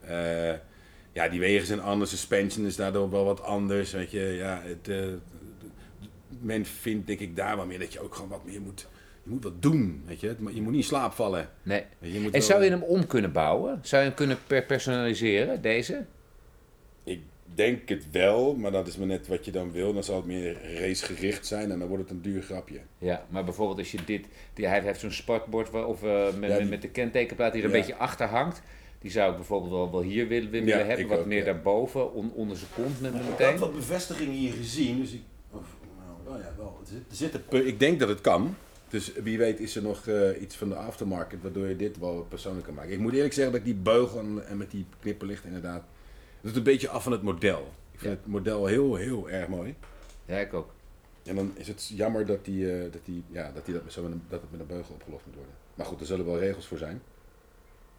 Eh, 0.00 0.52
ja, 1.12 1.28
die 1.28 1.40
wegen 1.40 1.66
zijn 1.66 1.80
anders. 1.80 2.10
Suspension 2.10 2.66
is 2.66 2.76
daardoor 2.76 3.10
wel 3.10 3.24
wat 3.24 3.42
anders. 3.42 3.92
Weet 3.92 4.10
je, 4.10 4.20
ja, 4.20 4.62
het, 4.64 4.88
eh, 4.88 5.06
men 6.40 6.64
vindt 6.64 7.06
denk 7.06 7.18
ik 7.20 7.36
daar 7.36 7.56
wel 7.56 7.66
meer 7.66 7.78
dat 7.78 7.92
je 7.92 8.00
ook 8.00 8.14
gewoon 8.14 8.30
wat 8.30 8.44
meer 8.44 8.60
moet... 8.60 8.86
Je 9.22 9.32
moet 9.32 9.44
wat 9.44 9.62
doen, 9.62 10.02
weet 10.06 10.20
je. 10.20 10.26
Je 10.52 10.62
moet 10.62 10.72
niet 10.72 10.80
in 10.80 10.86
slaap 10.86 11.12
vallen. 11.12 11.48
Nee. 11.62 11.84
Je, 11.98 12.20
moet 12.20 12.34
En 12.34 12.42
zou 12.42 12.64
je 12.64 12.70
hem 12.70 12.82
om 12.82 13.06
kunnen 13.06 13.32
bouwen? 13.32 13.78
Zou 13.82 14.02
je 14.02 14.08
hem 14.08 14.16
kunnen 14.16 14.38
per 14.46 14.62
personaliseren, 14.64 15.62
deze? 15.62 16.04
Ik 17.04 17.20
denk 17.54 17.88
het 17.88 18.10
wel, 18.10 18.54
maar 18.54 18.70
dat 18.72 18.86
is 18.86 18.96
maar 18.96 19.06
net 19.06 19.26
wat 19.26 19.44
je 19.44 19.50
dan 19.50 19.72
wil. 19.72 19.92
Dan 19.94 20.04
zal 20.04 20.16
het 20.16 20.24
meer 20.26 20.78
racegericht 20.80 21.46
zijn 21.46 21.70
en 21.70 21.78
dan 21.78 21.88
wordt 21.88 22.02
het 22.02 22.12
een 22.12 22.22
duur 22.22 22.42
grapje. 22.42 22.80
Ja, 22.98 23.26
maar 23.28 23.44
bijvoorbeeld 23.44 23.78
als 23.78 23.90
je 23.90 23.98
dit, 24.06 24.26
die, 24.54 24.66
hij 24.66 24.80
heeft 24.80 25.00
zo'n 25.00 25.10
sportbord 25.10 25.70
waar- 25.70 25.86
of 25.86 26.02
eh, 26.02 26.26
met, 26.38 26.50
Ja, 26.50 26.58
die- 26.58 26.66
met 26.66 26.82
de 26.82 26.88
kentekenplaat 26.88 27.52
die 27.52 27.60
er 27.62 27.66
een 27.66 27.72
beetje 27.80 27.96
achter 27.96 28.26
hangt. 28.26 28.62
Die 28.98 29.10
zou 29.10 29.30
ik 29.30 29.36
bijvoorbeeld 29.36 29.72
wel, 29.72 29.90
wel 29.90 30.02
hier 30.02 30.28
willen, 30.28 30.50
willen 30.50 30.68
Ja, 30.68 30.78
hebben, 30.78 31.06
wat 31.06 31.18
ook, 31.18 31.26
meer 31.26 31.38
ja. 31.38 31.44
daarboven, 31.44 32.12
on- 32.14 32.32
onder 32.34 32.56
zijn 32.56 32.70
kont 32.74 33.00
met, 33.00 33.12
met 33.12 33.22
Ik 33.22 33.28
meteen. 33.28 33.46
had 33.50 33.58
wat 33.58 33.74
bevestigingen 33.74 34.34
hier 34.34 34.52
gezien, 34.52 35.00
dus 35.00 35.12
ik... 35.12 35.20
Nou, 36.26 36.38
oh 36.38 36.44
ja, 36.44 36.52
wel. 36.56 36.78
Er 37.10 37.16
zit, 37.16 37.34
er 37.34 37.42
een 37.48 37.66
ik 37.66 37.78
denk 37.80 38.00
dat 38.00 38.08
het 38.08 38.20
kan. 38.20 38.54
Dus 38.88 39.12
wie 39.12 39.38
weet 39.38 39.60
is 39.60 39.76
er 39.76 39.82
nog 39.82 40.06
eh, 40.06 40.40
iets 40.42 40.56
van 40.56 40.68
de 40.68 40.74
aftermarket 40.74 41.42
waardoor 41.42 41.66
je 41.66 41.76
dit 41.76 41.98
wel 41.98 42.26
persoonlijk 42.28 42.64
kan 42.66 42.74
maken. 42.74 42.92
Ik 42.92 42.98
moet 42.98 43.12
eerlijk 43.12 43.32
zeggen 43.34 43.52
dat 43.52 43.60
ik 43.60 43.66
die 43.66 43.82
beugel 43.82 44.18
en, 44.18 44.46
en 44.46 44.56
met 44.56 44.70
die 44.70 44.86
knipperlicht 45.00 45.44
inderdaad... 45.44 45.82
Het 46.40 46.54
doet 46.54 46.56
een 46.56 46.62
beetje 46.62 46.88
af 46.88 47.02
van 47.02 47.12
het 47.12 47.22
model. 47.22 47.72
Ik 47.92 47.98
vind 48.00 48.12
Ja. 48.12 48.18
het 48.18 48.26
model 48.26 48.66
heel, 48.66 48.94
heel 48.94 49.30
erg 49.30 49.48
mooi. 49.48 49.74
Ja, 50.24 50.38
ik 50.38 50.54
ook. 50.54 50.74
En 51.24 51.34
dan 51.36 51.52
is 51.54 51.68
het 51.68 51.86
jammer 51.94 52.26
dat, 52.26 52.44
die, 52.44 52.72
eh, 52.72 52.92
dat, 52.92 53.04
die, 53.04 53.22
ja, 53.28 53.50
dat, 53.52 53.64
die 53.64 53.74
dat, 53.74 53.82
zo 53.92 54.02
met 54.02 54.12
een, 54.12 54.22
dat 54.28 54.40
het 54.40 54.50
met 54.50 54.60
een 54.60 54.66
beugel 54.66 54.94
opgelost 54.94 55.26
moet 55.26 55.34
worden. 55.34 55.52
Maar 55.74 55.86
goed, 55.86 56.00
er 56.00 56.06
zullen 56.06 56.24
wel 56.26 56.38
regels 56.38 56.66
voor 56.66 56.78
zijn. 56.78 57.02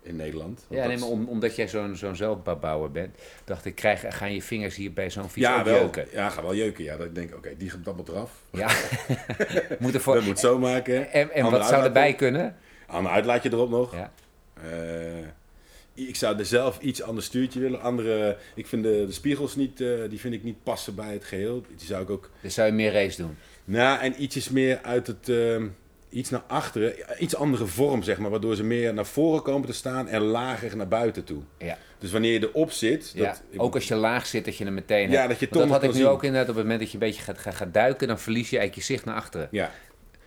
In 0.08 0.16
Nederland. 0.16 0.66
Ja, 0.70 0.88
nee, 0.88 0.98
maar 0.98 1.08
om, 1.08 1.28
omdat 1.28 1.56
jij 1.56 1.68
zo'n 1.68 1.96
zo'n 1.96 2.16
zelfbouwer 2.16 2.92
bent, 2.92 3.18
dacht 3.44 3.66
ik, 3.66 3.76
krijg, 3.76 4.04
gaan 4.10 4.34
je 4.34 4.42
vingers 4.42 4.76
hier 4.76 4.94
bij 4.94 5.10
zo'n 5.10 5.30
fiets 5.30 5.48
ja, 5.48 5.64
wel. 5.64 5.76
jeuken? 5.80 6.08
Ja, 6.12 6.30
ga 6.30 6.42
wel 6.42 6.56
jeuken. 6.56 6.84
Ja, 6.84 6.98
dat 6.98 7.06
ik 7.06 7.16
denk, 7.16 7.36
oké, 7.36 7.50
die 7.58 7.70
gaat 7.70 7.86
dat 7.86 7.96
moet 7.96 8.08
eraf. 8.08 8.32
Ja. 8.52 8.70
Moet 9.80 9.94
ervoor... 9.94 10.16
Dat 10.16 10.24
moet 10.24 10.40
zo 10.40 10.60
maken. 10.60 11.12
En, 11.12 11.32
en 11.32 11.50
wat 11.50 11.66
zou 11.68 11.84
erbij 11.84 12.14
kunnen? 12.14 12.56
Ander 12.88 13.12
uitlaatje 13.12 13.52
erop 13.52 13.70
nog. 13.70 13.94
Ja. 13.96 14.12
Eh, 14.54 16.08
ik 16.08 16.16
zou 16.16 16.38
er 16.38 16.46
zelf 16.46 16.80
iets 16.80 17.02
ander 17.02 17.24
stuurtje 17.24 17.60
willen. 17.60 17.82
Andere, 17.82 18.38
ik 18.56 18.68
vind 18.68 18.84
de, 18.84 19.04
de 19.08 19.14
spiegels 19.14 19.56
niet, 19.56 19.82
eh, 19.82 19.90
die 20.10 20.20
vind 20.20 20.34
ik 20.34 20.44
niet 20.44 20.64
passen 20.64 20.96
bij 20.96 21.14
het 21.14 21.24
geheel. 21.24 21.64
Die 21.78 21.88
zou 21.88 22.02
ik 22.04 22.10
ook. 22.10 22.30
Dus 22.42 22.54
zou 22.54 22.68
je 22.68 22.74
meer 22.74 22.92
race 22.92 23.22
doen? 23.22 23.38
Nou, 23.66 24.00
en 24.00 24.24
ietsjes 24.24 24.50
meer 24.50 24.80
uit 24.82 25.08
het. 25.08 25.30
ehm, 25.30 25.68
iets 26.10 26.30
naar 26.30 26.44
achteren. 26.48 26.94
Iets 27.20 27.36
andere 27.36 27.66
vorm, 27.66 28.04
zeg 28.04 28.18
maar. 28.18 28.30
Waardoor 28.30 28.56
ze 28.56 28.64
meer 28.64 28.94
naar 28.94 29.06
voren 29.06 29.42
komen 29.42 29.68
te 29.68 29.74
staan 29.74 30.08
en 30.08 30.22
lager 30.22 30.78
naar 30.78 30.88
buiten 30.88 31.24
toe. 31.24 31.42
Ja. 31.58 31.78
Dus 32.00 32.12
wanneer 32.12 32.32
je 32.34 32.40
erop 32.48 32.72
zit. 32.72 33.12
ja. 33.16 33.26
Dat, 33.26 33.42
ik- 33.50 33.62
Ook 33.62 33.74
als 33.76 33.88
je 33.88 33.96
laag 33.96 34.26
zit, 34.26 34.46
dat 34.46 34.58
je 34.58 34.64
hem 34.64 34.74
meteen 34.74 35.10
Ja, 35.10 35.18
hebt. 35.18 35.30
dat 35.30 35.40
je 35.40 35.48
toch 35.50 35.62
dat 35.62 35.72
had 35.72 35.84
ik 35.84 35.90
nu 35.92 35.96
zien. 35.98 36.08
ook 36.08 36.24
inderdaad. 36.24 36.50
Op 36.50 36.56
het 36.56 36.64
moment 36.64 36.80
dat 36.80 36.92
je 36.92 36.94
een 36.98 37.04
beetje 37.08 37.22
gaat, 37.22 37.38
gaat, 37.38 37.56
gaat 37.56 37.74
duiken, 37.74 38.08
dan 38.08 38.20
verlies 38.20 38.50
je 38.50 38.58
eigenlijk 38.58 38.88
je 38.88 38.94
zicht 38.94 39.06
naar 39.06 39.16
achteren. 39.16 39.48
Ja. 39.52 39.72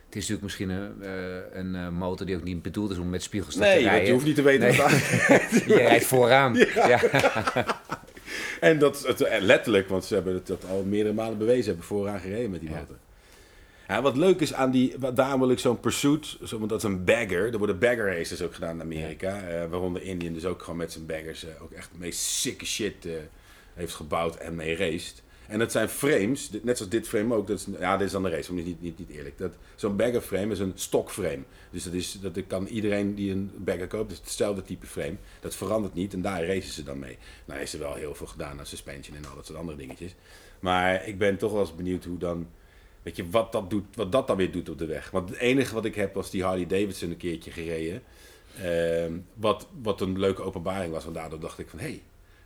Het 0.05 0.19
is 0.21 0.27
natuurlijk 0.29 0.41
misschien 0.43 0.69
een, 0.69 1.03
eh, 1.03 1.59
een 1.59 1.75
eh, 1.75 1.89
motor 1.89 2.25
die 2.25 2.35
ook 2.35 2.43
niet 2.43 2.61
bedoeld 2.61 2.91
is 2.91 2.97
om 2.97 3.09
met 3.09 3.23
spiegels 3.23 3.53
te 3.53 3.59
Nee, 3.59 3.83
rijden. 3.83 4.05
je 4.05 4.11
hoeft 4.13 4.25
niet 4.25 4.35
te 4.35 4.41
weten 4.41 4.67
Nee. 4.67 4.77
wat 4.77 4.91
Je 5.67 5.75
rijdt 5.75 6.05
vooraan. 6.05 6.53
Ja. 6.75 6.99
En 8.59 8.79
dat 8.79 9.07
het, 9.07 9.21
eh, 9.21 9.41
letterlijk, 9.41 9.87
want 9.89 10.05
ze 10.05 10.13
hebben 10.13 10.33
het 10.33 10.47
dat 10.47 10.65
al 10.69 10.83
meerdere 10.83 11.15
malen 11.15 11.37
bewezen, 11.37 11.65
hebben 11.65 11.85
vooraan 11.85 12.19
gereden 12.19 12.49
met 12.51 12.59
die 12.59 12.69
Ja. 12.69 12.75
motor. 12.75 12.95
Ja, 13.91 14.01
wat 14.01 14.17
leuk 14.17 14.39
is 14.41 14.53
aan 14.53 14.71
die, 14.71 14.95
wat- 14.99 15.15
daarom 15.15 15.39
wil 15.39 15.49
ik 15.51 15.59
zo'n 15.59 15.79
Pursuit, 15.79 16.37
zo, 16.43 16.57
want 16.57 16.69
dat 16.69 16.77
is 16.83 16.89
een 16.89 17.03
bagger. 17.03 17.51
Er 17.51 17.57
worden 17.57 17.79
bagger 17.79 18.15
races 18.17 18.41
ook 18.41 18.53
gedaan 18.53 18.75
in 18.75 18.81
Amerika. 18.81 19.41
eh, 19.41 19.69
waaronder 19.69 20.01
Indian 20.03 20.33
dus 20.33 20.45
ook 20.45 20.61
gewoon 20.61 20.77
met 20.77 20.91
zijn 20.91 21.05
baggers 21.05 21.43
eh, 21.45 21.61
ook 21.63 21.71
echt 21.71 21.89
de 21.91 21.97
meest 21.99 22.19
sicke 22.19 22.65
shit 22.65 23.05
eh, 23.05 23.11
heeft 23.73 23.93
gebouwd 23.93 24.35
en 24.35 24.55
mee 24.55 24.75
raced. 24.75 25.21
En 25.47 25.59
dat 25.59 25.71
zijn 25.71 25.89
frames, 25.89 26.49
net 26.63 26.77
zoals 26.77 26.91
dit 26.91 27.07
frame 27.07 27.35
ook. 27.35 27.47
Dat 27.47 27.59
is, 27.59 27.65
ja, 27.79 27.97
dit 27.97 28.05
is 28.05 28.11
dan 28.13 28.23
de 28.23 28.29
race, 28.29 28.53
maar 28.53 28.63
niet, 28.63 28.81
niet, 28.81 28.99
niet 28.99 29.09
eerlijk. 29.09 29.37
Dat, 29.37 29.53
zo'n 29.75 29.95
bagger 29.95 30.21
frame 30.21 30.51
is 30.51 30.59
een 30.59 30.71
stokframe. 30.75 31.43
Dus 31.71 31.83
dat, 31.83 31.93
is, 31.93 32.17
dat 32.21 32.47
kan 32.47 32.65
iedereen 32.67 33.15
die 33.15 33.31
een 33.31 33.51
bagger 33.57 33.87
koopt, 33.87 34.09
dus 34.09 34.17
hetzelfde 34.17 34.63
type 34.63 34.85
frame. 34.85 35.15
Dat 35.39 35.55
verandert 35.55 35.93
niet 35.93 36.13
en 36.13 36.21
daar 36.21 36.45
racen 36.45 36.71
ze 36.73 36.83
dan 36.83 36.99
mee. 36.99 37.17
Nou 37.45 37.61
is 37.61 37.73
er 37.73 37.79
wel 37.79 37.93
heel 37.93 38.15
veel 38.15 38.27
gedaan 38.27 38.59
aan 38.59 38.65
suspension 38.65 39.15
en 39.17 39.25
al 39.29 39.35
dat 39.35 39.45
soort 39.45 39.57
andere 39.59 39.77
dingetjes. 39.77 40.15
Maar 40.59 41.07
ik 41.07 41.17
ben 41.17 41.37
toch 41.37 41.51
wel 41.51 41.61
eens 41.61 41.75
benieuwd 41.75 42.03
hoe 42.05 42.17
dan... 42.17 42.47
Weet 43.03 43.15
je, 43.15 43.29
wat 43.29 43.51
dat, 43.51 43.69
doet, 43.69 43.95
wat 43.95 44.11
dat 44.11 44.27
dan 44.27 44.37
weer 44.37 44.51
doet 44.51 44.69
op 44.69 44.77
de 44.77 44.85
weg. 44.85 45.11
Want 45.11 45.29
het 45.29 45.37
enige 45.37 45.73
wat 45.73 45.85
ik 45.85 45.95
heb 45.95 46.13
was 46.13 46.29
die 46.29 46.43
Harley 46.43 46.67
Davidson 46.67 47.09
een 47.09 47.17
keertje 47.17 47.51
gereden. 47.51 48.03
Ehm, 48.61 49.17
wat, 49.33 49.67
wat 49.81 50.01
een 50.01 50.19
leuke 50.19 50.41
openbaring 50.41 50.93
was. 50.93 51.03
Want 51.03 51.15
daardoor 51.15 51.39
dacht 51.39 51.59
ik 51.59 51.69
van, 51.69 51.79
hé, 51.79 51.85
hey, 51.85 52.01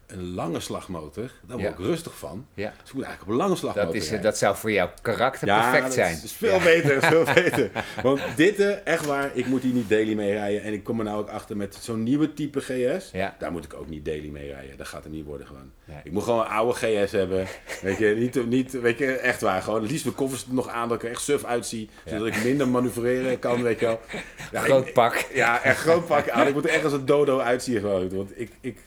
een 0.08 0.34
lange 0.34 0.60
slagmotor, 0.60 1.24
daar 1.48 1.58
word 1.58 1.62
Ja. 1.62 1.70
ik 1.70 1.78
rustig 1.78 2.18
van. 2.18 2.46
Ja. 2.54 2.74
Dus 2.80 2.89
ik 2.89 2.94
moet 2.96 3.04
eigenlijk 3.04 3.22
op 3.22 3.28
een 3.39 3.46
lange 3.46 3.56
slagmotor 3.56 3.86
Dat, 3.94 4.02
is, 4.02 4.08
rijden. 4.10 4.22
dat 4.22 4.38
zou 4.38 4.56
voor 4.56 4.72
jouw 4.72 4.91
karakter 5.02 5.48
Ja, 5.48 5.60
perfect 5.62 5.84
dat 5.84 5.94
zijn. 5.94 6.15
is, 6.15 6.24
is 6.24 6.32
veel 6.32 6.60
beter, 6.60 7.02
veel 7.02 7.24
beter. 7.34 7.70
Want 8.04 8.20
dit, 8.36 8.60
eh, 8.60 8.88
echt 8.88 9.06
waar, 9.06 9.32
ik 9.34 9.46
moet 9.46 9.62
hier 9.62 9.74
niet 9.74 9.89
daily 9.89 10.13
mee 10.13 10.32
rijden. 10.34 10.62
En 10.63 10.74
ik 10.74 10.84
kom 10.84 11.00
er 11.00 11.06
nou 11.06 11.18
ook 11.20 11.30
achter 11.30 11.58
met 11.58 11.78
zo'n 11.82 12.04
nieuwe 12.04 12.34
type 12.34 12.60
GS. 12.62 13.10
Ja. 13.12 13.36
Daar 13.39 13.52
moet 13.52 13.63
ik 13.65 13.74
ook 13.74 13.88
niet 13.88 14.06
daily 14.06 14.30
mee 14.30 14.52
rijden. 14.52 14.78
Dat 14.78 14.88
gaat 14.88 15.04
er 15.04 15.10
niet 15.10 15.26
worden 15.26 15.48
gewoon. 15.48 15.72
Nee. 15.86 15.98
Ik 16.04 16.12
moet 16.12 16.24
gewoon 16.24 16.39
een 16.39 16.48
oude 16.52 16.74
GS 16.74 17.12
hebben. 17.12 17.48
Weet 17.82 17.98
je, 17.98 18.15
niet, 18.18 18.46
niet, 18.48 18.72
weet 18.82 18.98
je, 18.98 19.12
echt 19.15 19.41
waar. 19.41 19.62
Gewoon 19.62 19.82
het 19.82 19.89
liefst 19.91 20.06
mijn 20.06 20.18
koffers 20.18 20.46
er 20.48 20.54
nog 20.54 20.68
aan, 20.70 20.88
dat 20.89 20.98
ik 20.98 21.04
er 21.04 21.10
echt 21.10 21.22
suf 21.22 21.44
uitzie. 21.44 21.89
Zodat 22.06 22.28
ik 22.28 22.44
minder 22.44 22.68
manoeuvreren 22.68 23.39
kan, 23.39 23.62
weet 23.63 23.80
je 23.80 23.86
wel. 23.86 24.00
Ja, 24.52 24.62
Groot 24.62 24.88
ik- 24.88 24.94
pak. 24.94 25.26
ja, 25.34 25.63
echt 25.63 25.80
groot 25.80 26.08
pak 26.08 26.30
aan. 26.30 26.48
Ik 26.48 26.54
moet 26.54 26.63
er 26.63 26.70
echt 26.70 26.84
als 26.84 26.94
een 26.94 27.06
dodo 27.06 27.39
uitzien 27.39 27.80
gewoon. 27.80 28.15
Want 28.15 28.39
ik, 28.39 28.52
ik, 28.62 28.78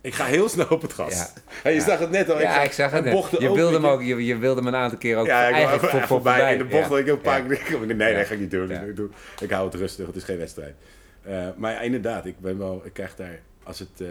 ik 0.00 0.14
ga 0.14 0.24
heel 0.24 0.48
snel 0.48 0.66
op 0.68 0.82
het 0.82 0.92
gas. 0.92 1.14
Ja. 1.14 1.26
Ja. 1.62 1.70
je 1.70 1.80
zag 1.80 1.98
het 1.98 2.10
net 2.10 2.30
al. 2.30 2.40
Ja, 2.40 2.52
ga- 2.52 2.62
ik 2.62 2.72
zag 2.72 2.90
het 2.90 3.04
net. 3.04 3.30
Je 3.30 3.52
wilde, 3.52 3.74
hem 3.74 3.86
ook, 3.86 4.02
je, 4.02 4.24
je 4.24 4.36
wilde 4.38 4.60
hem 4.60 4.68
een 4.74 4.80
aantal 4.80 4.98
keer 4.98 5.16
ook 5.16 5.26
Ja, 5.26 5.46
ik 5.48 5.54
eigenlijk 5.54 5.84
voor, 5.84 6.00
voorbij. 6.02 6.52
In 6.52 6.58
de 6.58 6.64
bocht 6.64 6.82
Ja. 6.82 6.88
dat 6.88 6.98
ik 6.98 7.06
een 7.06 7.20
paar 7.20 7.50
Ja. 7.50 7.56
keer... 7.56 7.78
Nee, 7.86 7.96
nee, 7.96 8.12
Ja. 8.12 8.18
dat 8.18 8.26
ga 8.26 8.34
ik 8.34 8.40
niet 8.40 8.50
doen. 8.50 8.68
Ja. 8.68 8.80
Ik, 8.80 8.96
doe, 8.96 9.08
ik 9.40 9.50
hou 9.50 9.64
het 9.64 9.74
rustig, 9.74 10.06
het 10.06 10.16
is 10.16 10.24
geen 10.24 10.38
wedstrijd. 10.38 10.74
Eh, 11.22 11.48
maar 11.56 11.72
ja, 11.72 11.80
inderdaad, 11.80 12.26
ik 12.26 12.40
ben 12.40 12.58
wel... 12.58 12.80
Ik 12.84 12.92
krijg 12.92 13.14
daar... 13.16 13.38
Als 13.62 13.78
het, 13.78 14.00
eh, 14.00 14.06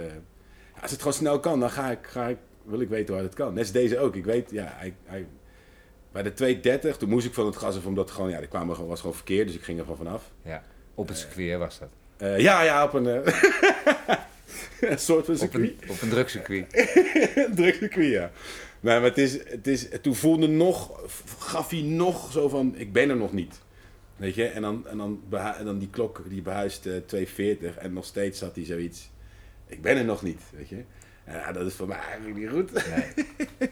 als 0.82 0.92
het 0.92 1.00
gewoon 1.00 1.14
snel 1.14 1.40
kan, 1.40 1.60
dan 1.60 1.70
ga 1.70 1.92
ik, 1.92 2.00
ga 2.02 2.28
ik, 2.28 2.38
wil 2.64 2.80
ik 2.82 2.90
weten 2.90 3.14
waar 3.14 3.24
het 3.24 3.34
kan. 3.34 3.50
Net 3.54 3.60
als 3.64 3.72
deze 3.72 4.00
ook. 4.00 4.16
Ik 4.16 4.26
weet, 4.26 4.52
ja, 4.52 4.74
hij, 4.76 4.94
hij, 5.06 5.26
bij 6.12 6.24
de 6.24 6.34
230, 6.34 6.98
toen 6.98 7.10
moest 7.10 7.26
ik 7.26 7.34
van 7.34 7.46
het 7.46 7.58
gas 7.58 7.78
af, 7.78 7.86
omdat 7.86 8.12
gewoon, 8.12 8.30
ja, 8.30 8.38
die 8.40 8.48
kwam 8.48 8.70
er 8.70 8.76
gewoon, 8.76 8.90
was 8.90 9.00
gewoon 9.00 9.16
verkeerd, 9.16 9.48
dus 9.48 9.56
ik 9.56 9.64
ging 9.64 9.78
er 9.80 9.84
gewoon 9.86 10.06
vanaf. 10.06 10.24
Ja. 10.42 10.64
Op 10.96 11.08
het 11.08 11.18
circuit 11.18 11.58
was 11.60 11.80
dat. 11.80 11.90
Ja, 12.42 12.62
ja, 12.62 12.84
op 12.84 12.94
een, 12.94 13.06
een 14.92 15.00
soort 15.00 15.26
van 15.26 15.34
Op 15.34 15.40
circuit. 15.40 15.76
een, 15.82 15.90
op 15.90 16.02
een 16.02 16.10
drugscircuit. 16.10 16.74
Een 17.92 18.10
ja. 18.10 18.32
Maar, 18.80 19.00
maar 19.00 19.10
het 19.10 19.18
is, 19.18 19.34
het 19.34 19.68
is, 19.68 19.88
toen 20.02 20.16
voelde 20.16 20.48
nog, 20.48 21.02
gaf 21.40 21.70
hij 21.70 21.82
nog 21.82 22.32
zo 22.32 22.50
van, 22.50 22.74
ik 22.78 22.94
ben 22.94 23.10
er 23.10 23.18
nog 23.18 23.34
niet. 23.34 23.60
Weet 24.16 24.36
je, 24.36 24.46
en 24.46 24.62
dan, 24.62 24.88
en 24.88 24.98
dan, 24.98 25.22
en 25.58 25.66
dan 25.66 25.80
die 25.80 25.90
klok, 25.90 26.24
die 26.30 26.42
behuist 26.42 26.86
eh 26.86 26.94
240 27.06 27.78
en 27.78 27.94
nog 27.94 28.06
steeds 28.06 28.42
had 28.42 28.56
hij 28.56 28.66
zoiets, 28.66 29.10
ik 29.68 29.82
ben 29.82 29.98
er 29.98 30.06
nog 30.06 30.22
niet, 30.22 30.42
weet 30.56 30.70
je. 30.70 30.84
Ja, 31.28 31.52
dat 31.52 31.66
is 31.68 31.74
voor 31.74 31.88
mij 31.88 31.98
eigenlijk 32.00 32.38
niet 32.38 32.50
goed. 32.50 32.72
Nee. 32.74 33.26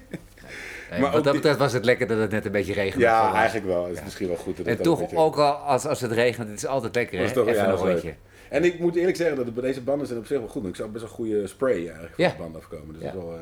Nee, 0.92 1.00
Maar 1.00 1.12
wat 1.12 1.24
dat 1.24 1.34
betreft 1.34 1.58
was 1.58 1.74
het 1.74 1.86
lekker 1.86 2.08
dat 2.08 2.18
het 2.18 2.32
net 2.32 2.46
een 2.46 2.52
beetje 2.52 2.74
regende. 2.74 3.06
Ja, 3.06 3.34
eigenlijk 3.34 3.66
wel. 3.66 3.86
Het 3.88 3.98
is 3.98 4.04
misschien 4.04 4.28
wel 4.28 4.36
goed. 4.38 4.58
Dat 4.58 4.66
En 4.66 4.72
het 4.74 4.84
toch 4.84 4.98
een 5.00 5.04
beetje- 5.04 5.18
ook 5.18 5.36
al 5.38 5.52
als, 5.54 5.86
als 5.86 6.02
het 6.02 6.12
regent, 6.12 6.48
het 6.50 6.58
is 6.58 6.66
altijd 6.66 6.96
lekker 6.96 7.20
is 7.20 7.34
toch- 7.34 7.48
Even 7.48 7.64
ja, 7.64 7.70
een 7.70 7.76
rondje. 7.76 8.14
En 8.50 8.64
ik 8.64 8.80
moet 8.80 8.96
eerlijk 8.96 9.18
zeggen 9.18 9.36
dat 9.46 9.56
deze 9.64 9.82
banden 9.82 10.08
zijn 10.08 10.20
op 10.20 10.26
zich 10.26 10.40
wel 10.40 10.48
goed. 10.48 10.66
Ik 10.66 10.76
zou 10.76 10.90
best 10.90 11.04
wel 11.04 11.14
goede 11.14 11.48
spray 11.48 11.78
eigenlijk 11.86 12.16
van 12.16 12.24
Ja. 12.24 12.30
de 12.32 12.38
banden 12.38 12.62
afkomen. 12.62 12.94
Dus 12.94 13.04
Ja. 13.04 13.12
dat 13.12 13.22
is 13.22 13.28
wel, 13.28 13.36
eh, 13.36 13.42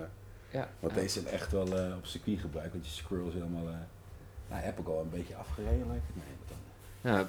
Ja. 0.50 0.70
want 0.80 0.94
deze 0.94 1.10
zijn 1.22 1.34
echt 1.34 1.52
wel 1.52 1.78
eh, 1.78 1.96
op 1.98 2.06
circuit 2.06 2.40
gebruikt. 2.40 2.72
Want 2.74 2.86
je 2.86 2.92
squirrels 2.92 3.34
helemaal... 3.34 3.68
eh 3.68 3.74
nou, 4.50 4.62
heb 4.64 4.80
ik 4.80 4.88
al 4.88 5.00
een 5.02 5.18
beetje 5.20 5.36
afgereden. 5.36 5.86
lijkt 5.88 6.04
het. 6.14 6.24
Dan? 7.02 7.12
Nou, 7.14 7.26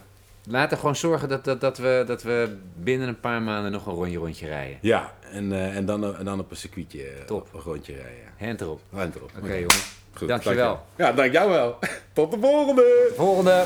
Laten 0.48 0.70
we 0.70 0.76
gewoon 0.76 0.96
zorgen 0.96 1.28
dat, 1.28 1.44
dat, 1.44 1.60
dat, 1.60 1.78
we, 1.78 2.04
dat 2.06 2.22
we 2.22 2.56
binnen 2.74 3.08
een 3.08 3.20
paar 3.20 3.42
maanden 3.42 3.72
nog 3.72 3.86
een 3.86 3.92
rondje 3.94 4.18
rondje 4.18 4.46
rijden. 4.46 4.78
Ja, 4.80 5.12
en, 5.32 5.52
en, 5.72 5.86
dan, 5.86 6.16
en 6.16 6.24
dan 6.24 6.40
op 6.40 6.50
een 6.50 6.56
circuitje 6.56 7.04
Top. 7.26 7.48
een 7.54 7.60
rondje 7.60 7.92
rijden. 7.92 8.24
Hand 8.38 8.60
erop. 8.60 8.80
Ruim 8.92 9.12
erop. 9.16 9.30
Oké, 9.42 9.52
jongen. 9.54 9.76
Goed, 10.16 10.28
Dankjewel. 10.28 10.66
dank 10.68 10.80
je. 10.96 11.02
Ja, 11.02 11.12
dank 11.12 11.32
jou 11.32 11.50
wel. 11.50 11.78
Tot 12.12 12.30
de 12.30 12.38
volgende! 12.40 13.12
Volgende. 13.16 13.64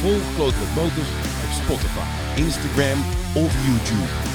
Volg 0.00 0.22
Kloten 0.36 0.58
met 0.58 0.74
Motors 0.74 1.08
op 1.44 1.50
Spotify, 1.64 2.40
Instagram 2.40 2.98
of 3.34 3.52
YouTube. 3.66 4.33